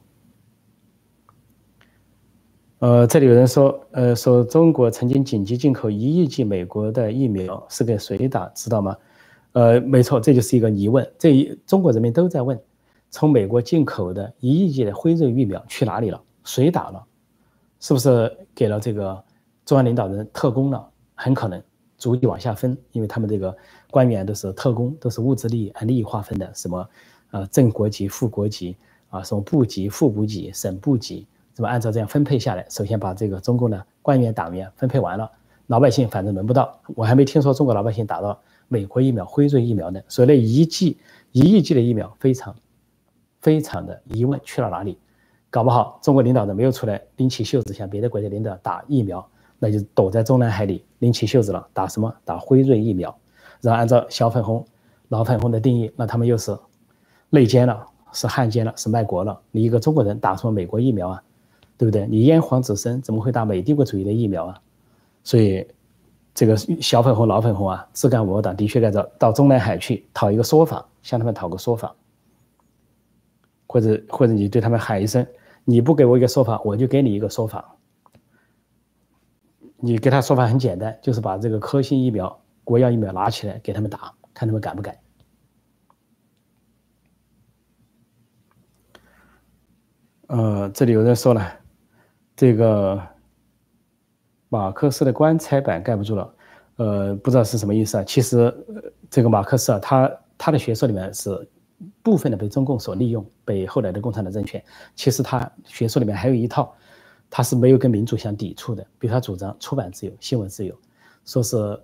[2.85, 8.47] 呃，这里有人说，呃，说中国曾经紧急进口一亿剂美国的疫苗，是给谁打？
[8.55, 8.95] 知道吗？
[9.53, 11.11] 呃，没错，这就是一个疑问。
[11.19, 12.61] 这一中国人民都在问，
[13.09, 16.23] 从美国进口的一亿剂的辉瑞疫苗去哪里了？
[16.45, 17.03] 谁打了？
[17.81, 19.25] 是不是给了这个
[19.65, 20.87] 中央领导人特工了？
[21.15, 21.63] 很可能
[21.97, 23.57] 逐级往下分，因为他们这个
[23.91, 26.87] 官员都是特工，都是物质利益按利益划分的，什么
[27.31, 28.77] 呃正国级、副国级
[29.09, 31.27] 啊，什么部级、副部级、省部级。
[31.55, 32.67] 怎么按照这样分配下来？
[32.69, 35.31] 首先把这个中共的官员党员分配完了，
[35.69, 36.79] 老百姓反正轮不到。
[36.97, 40.01] 我还没听说中国老百姓打到美国疫苗、辉瑞疫苗呢。
[40.09, 40.99] 所以那一剂
[41.31, 42.55] 一亿剂的疫苗非常
[43.41, 44.99] 非常的疑问，去了哪里？
[45.49, 49.25] 搞不好中国领导人没有出来拎起袖子向别的国家领导打疫苗，
[49.61, 52.13] 那就躲在中南海里拎起袖子了，打什么？
[52.25, 53.17] 打辉瑞疫苗。
[53.61, 54.67] 然后按照小粉红、
[55.09, 56.59] 老粉红的定义，那他们又是
[57.31, 57.87] 内奸了。
[58.17, 59.41] 是汉奸了，是卖国了。
[59.51, 61.21] 你一个中国人打什么美国疫苗啊？
[61.77, 62.07] 对不对？
[62.07, 64.61] 你炎黄子孙怎么会打美帝国主义的疫苗啊？
[65.23, 65.67] 所以，
[66.35, 71.95] 这个小粉红、老粉红啊，自干五党的确该到到中南海去讨一个说法，向他们讨个说法，
[73.67, 75.27] 或者或者你对他们喊一声：
[75.65, 77.77] 你不给我一个说法，我就给你一个说法。
[79.77, 84.97] 你给他说法很简单，就是把这个科兴疫苗、国药疫苗拿起来给他们打，看他们敢不敢。
[90.29, 91.61] 呃，这里有人说了，
[92.37, 93.01] 这个
[94.49, 96.35] 马克思的棺材板盖不住了，
[96.77, 98.05] 呃，不知道是什么意思啊？
[98.05, 98.53] 其实，
[99.09, 101.49] 这个马克思啊，他他的学说里面是
[102.03, 104.63] 部分的被中共所利用，被后来的共产党政权。
[104.97, 106.75] 其实他学说里面还有一套，
[107.31, 110.77] 他是没有跟民主相抵触的，比如他主张出版自由、新闻自由，
[111.25, 111.81] 说是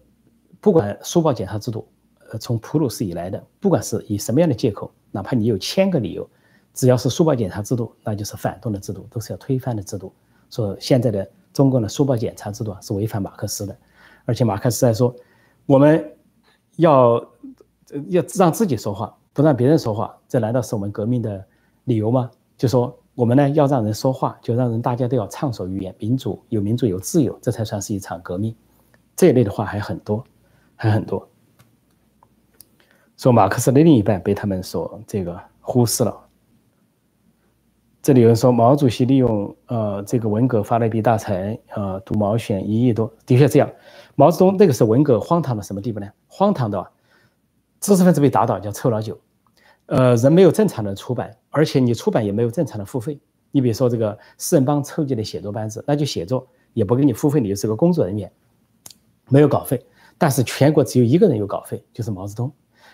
[0.61, 1.87] 不管书报检查制度，
[2.31, 6.29] 呃，从普鲁士以来的，不管是以什么样的借口，哪怕你有千个理由。
[6.73, 10.13] 只要是书报检查制度，那就是反动的制度，都是要推翻的制度。
[10.51, 13.77] 说现在的中共的书报检查制度啊，是违反马克思的。
[14.27, 15.15] 而且马克思还说，
[15.67, 16.17] 我们
[16.77, 17.19] 要
[18.09, 21.45] 要让自己说话，不让别人说话，这难道是我们革命的
[21.85, 22.31] 理由吗？
[22.57, 28.55] 就说我们呢要让人说话，就让人大家都要畅所欲言，民主有民主有自由，这才算是一场革命。
[29.17, 30.23] 这一类的话还很多，
[30.77, 31.29] 还很多。
[33.17, 36.30] 说马克思的另一半被他们所这个忽视了。
[38.03, 43.71] 这里有人说毛主席利用呃这个文革发了一笔大财，呃赌毛选一亿多，的确这样。
[44.15, 46.07] 毛泽东那个时候文革荒唐到什么地步呢？
[46.27, 46.91] 荒唐到
[47.79, 49.21] 知识分子被打倒叫臭老九，
[49.85, 53.21] 呃人没有正常的出版，而且你出版也没有正常的付费。
[53.51, 58.33] 你比如说这个四人帮凑集的写作班子，那就写作也不给你付费，你就是个工作人员，
[59.29, 59.85] 没有稿费。
[60.17, 62.51] 但是全国只有一个人有稿费，就是毛泽东。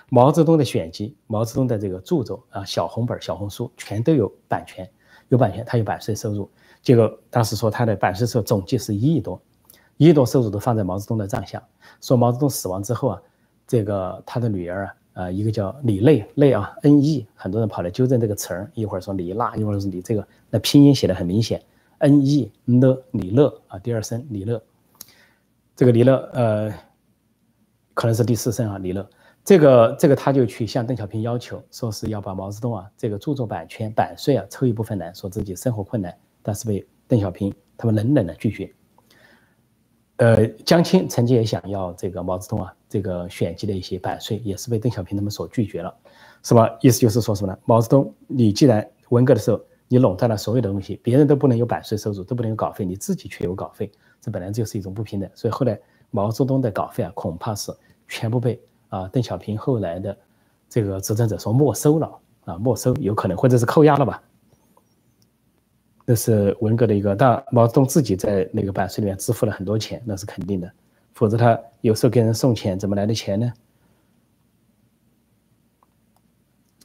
[0.09, 4.89] 毛泽东的选集，毛泽东的这个著作啊，小红本、小红书全都有版权。
[5.29, 6.49] 有版权，他有版税收入。
[6.83, 9.41] 结果当时说他的版税收入总计是一亿多，
[9.97, 11.63] 一亿多收入都放在毛泽东的账下。
[12.01, 13.23] 说毛泽东死亡之后啊，
[13.67, 21.63] 这个他的女儿啊，呃，一个叫李类类啊，N E，很多人跑来纠正这个词儿，一会儿说李娜，一会儿是李这个，那拼音写的很明显
[21.99, 24.63] ，N E 呢李乐啊，第二声李乐，
[25.75, 26.73] 这个李乐呃，
[27.95, 29.09] 可能是第四声啊李乐。
[29.47, 38.69] 这个这个他就去向邓小平要求，说是要把毛泽东啊这个著作版权版税啊抽一部分来，说自己生活困难，但是被邓小平他们冷冷的拒绝。
[40.17, 45.95] 呃，江青曾经也想要这个毛泽东啊这个选集的一些版税，也是被邓小平他们所拒绝了。
[46.43, 46.99] 什么意思？
[46.99, 47.57] 就是说什么呢？
[47.67, 55.31] 毛泽东，你既然文革的时候你垄断了所有的东西，别人都不能有版税收入，都不能有稿费，你自己却有稿费，这本来就是一种不平等。
[55.37, 55.79] 所以后来
[56.11, 57.73] 毛泽东的稿费啊，恐怕是
[58.09, 58.61] 全部被。
[58.89, 60.17] 啊，邓小平后来的
[60.69, 64.23] 这个执政者说没收了啊，没收有可能或者是扣押了吧？
[66.05, 70.71] 那是文革的一个，但毛泽东自己在那个版税里面支付了很多钱，那是肯定的，
[71.15, 73.53] 否则他有时候给人送钱怎么来的钱呢？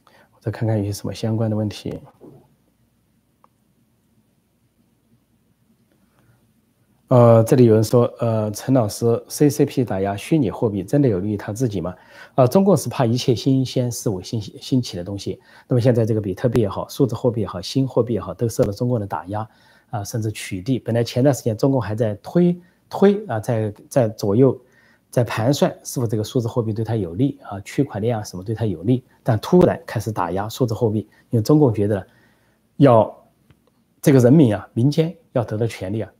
[0.06, 2.00] 我再看看有些什么相关的问题。
[7.12, 11.94] 呃，这里有人说，呃，陈老师，CCP 打压虚拟货币真的有利于他自己吗？
[12.36, 15.38] 啊，中共是怕一切新鲜事物、新新起的东西。
[15.68, 19.46] 那么现在这个比特币也好，数字货币也好，新货币也好，都受到中共的打压
[19.90, 20.82] 啊，甚至取缔。
[20.82, 22.58] 本来前段时间中共还在推
[22.88, 24.58] 推啊，在在左右，
[25.10, 32.06] 在盘算是否这个数字货币对他有利啊，区块链啊什么对他有利，但突然开始打压数字货币，因为中共觉得
[32.78, 33.14] 要
[34.00, 36.10] 这个人民啊，民间要得到权利啊。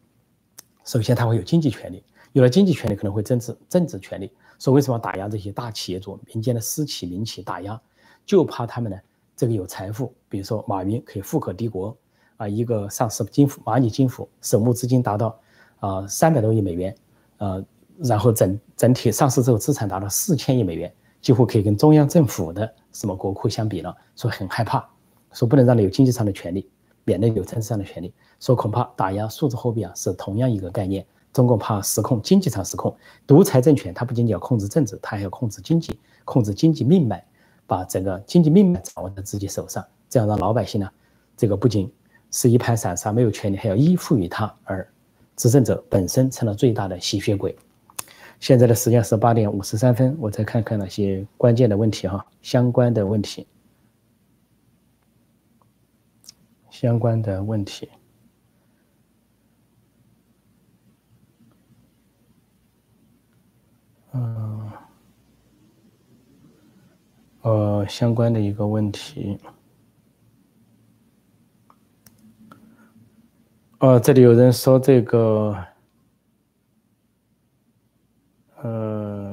[0.85, 2.03] 首先，他会有经济权利，
[2.33, 4.31] 有了经济权利，可能会政治政治权利。
[4.59, 7.81] 说为什么打压这些大企业主、民间的私企、民企打压，
[8.25, 8.99] 就怕他们呢？
[9.35, 11.97] 这个有财富，比如说马云可以富可敌国
[12.37, 15.37] 啊，一个上市金服蚂蚁金服首募资金达到
[15.81, 16.95] 啊三百多亿美元，
[17.39, 17.65] 呃，
[17.99, 24.89] 然后整整体上市之后资产达到四千亿美元，几乎可以跟中央政府的什么国库相比了，所以很害怕，
[25.33, 26.71] 说不能让你有经济上的权利，
[27.05, 28.13] 免得有政治上的权利。
[28.41, 31.05] 说恐怕打压数字货币啊，是同样一个概念。
[31.33, 32.95] 中共怕失控，经济上失控，
[33.27, 37.25] 独裁政权它不仅仅要控制政治，它还要控制经济，控制经济命脉，
[37.67, 40.91] 把整个经济命脉掌握在自己手上，这样让老百姓呢，
[41.35, 41.91] 这个不仅
[42.31, 44.87] 是一盘散沙，没有权利，还要依附于他，而
[45.35, 47.57] 执政者本身成了最大的吸血鬼。
[48.39, 53.47] 现在的时间是八点五十三分，我再看看那些关键的问题哈，相关的问题，
[56.83, 57.89] 相关的问题。
[64.13, 64.69] 嗯
[67.43, 69.39] 呃相关的一个问题。
[73.79, 75.57] 哦这里有人说这个
[78.61, 79.32] 呃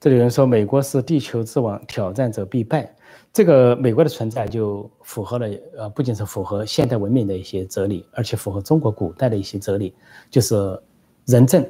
[0.00, 2.94] 这里有人说美国是地球之王，挑战者必败。
[3.32, 9.92] 这个美国的存在就符合了，呃，不仅是符合现代文明的一些哲理，而且符合中国古代的一些哲理，
[10.30, 10.80] 就是
[11.26, 11.66] 仁政，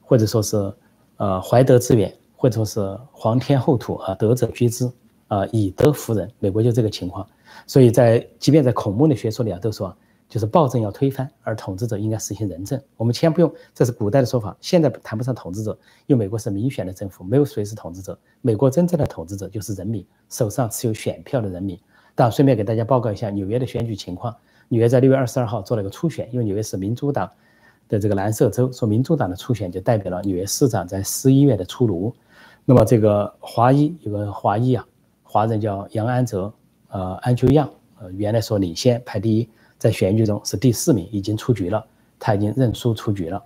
[0.00, 0.72] 或者说是
[1.16, 4.88] 呃怀德之远，或者说是皇天厚土啊，德者居之
[5.26, 6.30] 啊，以德服人。
[6.38, 7.26] 美国就这个情况。
[7.66, 9.94] 所以在即便在孔孟的学说里啊，都说
[10.32, 12.80] 就是暴政要推翻，而统治者应该实行仁政。
[12.96, 18.18] 我们先不用，这是古代的说法，现在谈不上统治者，因为美国是民选的政府，没有谁是统治者。
[18.40, 21.78] 美国真正的统治者就是人民，手上持有选票的人民。
[22.14, 24.34] 但顺便给大家报告一下纽约的选举情况，
[24.68, 27.30] 纽约在六月二十二号做了一个初选，因为纽约是民主党
[27.86, 32.10] 的这个蓝色州，说民主党的初选就代表了纽约市长在十一月的出炉。
[32.64, 34.86] 那么这个华裔有个华裔啊，
[35.24, 36.50] 华人叫杨安泽。
[36.94, 39.48] 呃，安丘样，呃，原来说领先排第一，
[39.82, 41.84] 在选举中是第四名，已经出局了，
[42.16, 43.42] 他已经认输出局了。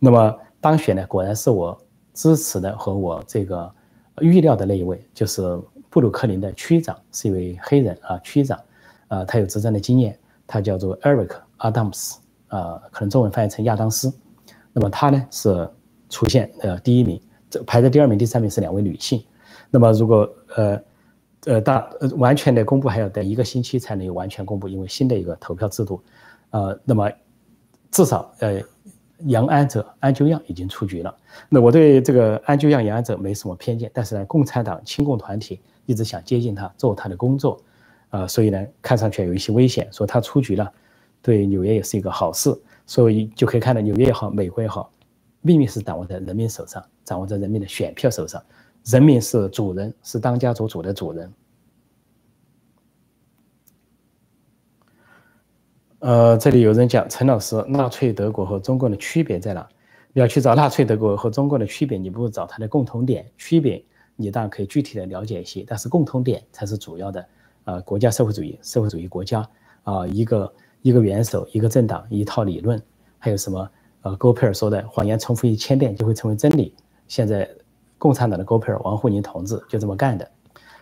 [0.00, 1.80] 那么当选呢，果然是我
[2.12, 3.72] 支持的和我这个
[4.20, 5.42] 预料的那一位，就是
[5.88, 8.58] 布鲁克林的区长，是一位黑人啊，区长，
[9.06, 12.16] 啊，他有执政的经验，他叫做 Eric Adams，
[12.48, 14.12] 啊，可能中文翻译成亚当斯。
[14.72, 15.70] 那么他呢是
[16.10, 19.24] 出现呃第一名，这排在第二名、第三名是两位女性。
[19.70, 20.82] 那么如果呃。
[21.46, 26.02] 呃，大呃，完全的公布还要等一个星期才能有完全公布，因为新的一个投票制度，
[26.50, 27.08] 呃，那么
[27.92, 28.60] 至少呃，
[29.26, 31.16] 杨安泽、安久样已经出局了。
[31.48, 37.62] 那我对这个安久样、杨安泽没什么偏见，但是呢，共产党亲共团体一直想接近他，做他的工作，
[38.10, 39.88] 呃，所以呢，看上去有一些危险。
[39.92, 40.68] 说他出局了，
[41.22, 42.52] 对纽约也是一个好事，
[42.86, 44.90] 所以就可以看到纽约也好，美国也好，
[45.42, 48.42] 命运是掌握在人民手上，掌握在人民的选票手上。
[48.86, 51.32] 人民是主人，是当家做主的主人。
[55.98, 59.68] 呃，这里有人讲陈老师，纳粹德国和中共的区别在哪？
[60.12, 63.28] 你要去找纳粹德国和中共的区别，你不如找它的共同点。
[63.36, 63.84] 区别
[64.14, 67.26] 你当然可以具体的了解一些，但是共同点才是主要的。
[67.64, 69.44] 呃，国家社会主义，社会主义国家
[69.82, 72.80] 啊，一个一个元首，一个政党，一套理论，
[73.18, 73.68] 还有什么？
[74.02, 76.72] 呃，戈培尔说的谎言重复一千遍就会成为真理。
[77.08, 77.48] 现在。
[77.98, 80.30] 共产党的戈培尔、王沪宁同志就这么干的，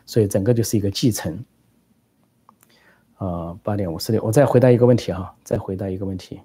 [0.05, 1.45] 所以整个就是一个继承。
[3.19, 6.41] 呃，八点五十六，我再回答一个问题哈，再回答一个问题。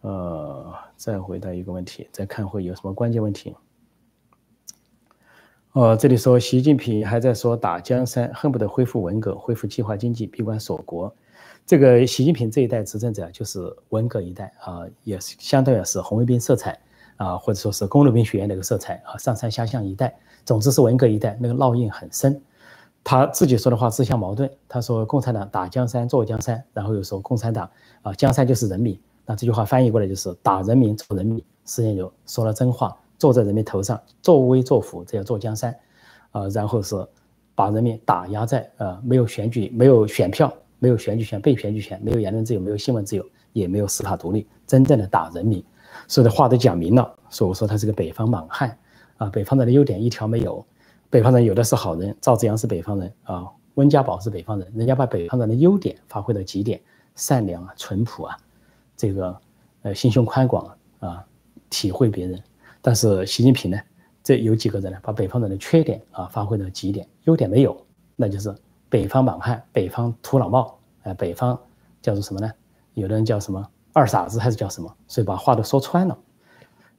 [0.00, 3.54] 呃，再回答一个问题，再看会有什么关键问题。
[5.70, 11.14] 哦，这里说习近平还在说打江山，恨不得恢复文革，恢复计划经济，闭关锁国。
[11.64, 16.78] 这个习近平这一代执政者就是文革一代啊，也是相当于是红卫兵色彩。
[17.22, 20.12] 啊，或者说是公路兵学院那个色彩啊，上山下乡一代，
[20.44, 22.40] 总之是文革一代，那个烙印很深。
[23.04, 24.50] 他自己说的话自相矛盾。
[24.68, 27.70] 他说共产党打江山坐江山，然后又说共产党
[28.02, 28.98] 啊江山就是人民。
[29.24, 35.72] 那这句话翻译过来就是打人民坐人民，实际上就说了真话，坐在人民头上作威作福，这叫坐江山。
[36.32, 36.96] 啊，然后是
[37.54, 45.62] 把人民打压在呃没有选举、没有选票、没有选举权、被选举权、没有言论自由、没有新闻自由、也没有司法独立，真正的打人民。
[46.08, 48.76] 所有的话都讲明了，说我说他是个北方莽汉，
[49.16, 50.64] 啊，北方人的优点一条没有，
[51.08, 56.80] 北方人有的是好人，赵子阳是北方人啊，温家宝是北方人，人家把北方人的优点发挥到极点，
[57.14, 58.36] 善良啊，淳朴啊，
[58.96, 59.40] 这个
[59.82, 61.24] 呃心胸宽广啊，
[61.70, 62.42] 体会别人。
[62.80, 63.78] 但是习近平呢，
[64.22, 67.86] 这有几个人呢，把北方人的缺点啊发挥到极点，优点没有，
[68.16, 68.54] 那就是
[68.88, 71.58] 北方莽汉，北方土老帽，哎，北方
[72.00, 72.50] 叫做什么呢？
[72.94, 73.66] 有的人叫什么？
[73.92, 74.94] 二傻子还是叫什么？
[75.06, 76.18] 所以把话都说穿了，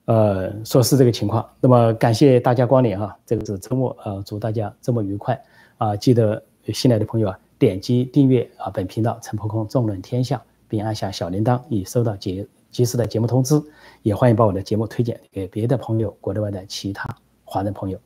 [0.06, 1.48] 呃，说是这个情况。
[1.60, 5.42] 那么感谢大家光临哈，这个是周末，呃，祝大家周末愉快
[5.78, 5.96] 啊！
[5.96, 13.62] 记得新来的朋友啊，点击订阅啊本频道陈破空纵论天下，并按下小铃铛以收到节及时的节目通知。
[14.02, 17.10] 也欢迎把我的节目推荐给别的朋友，国内外的其他
[17.44, 18.00] 华人朋友。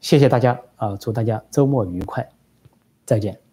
[0.00, 2.28] 谢谢大家啊，祝大家周末愉快，
[3.06, 3.47] 再见。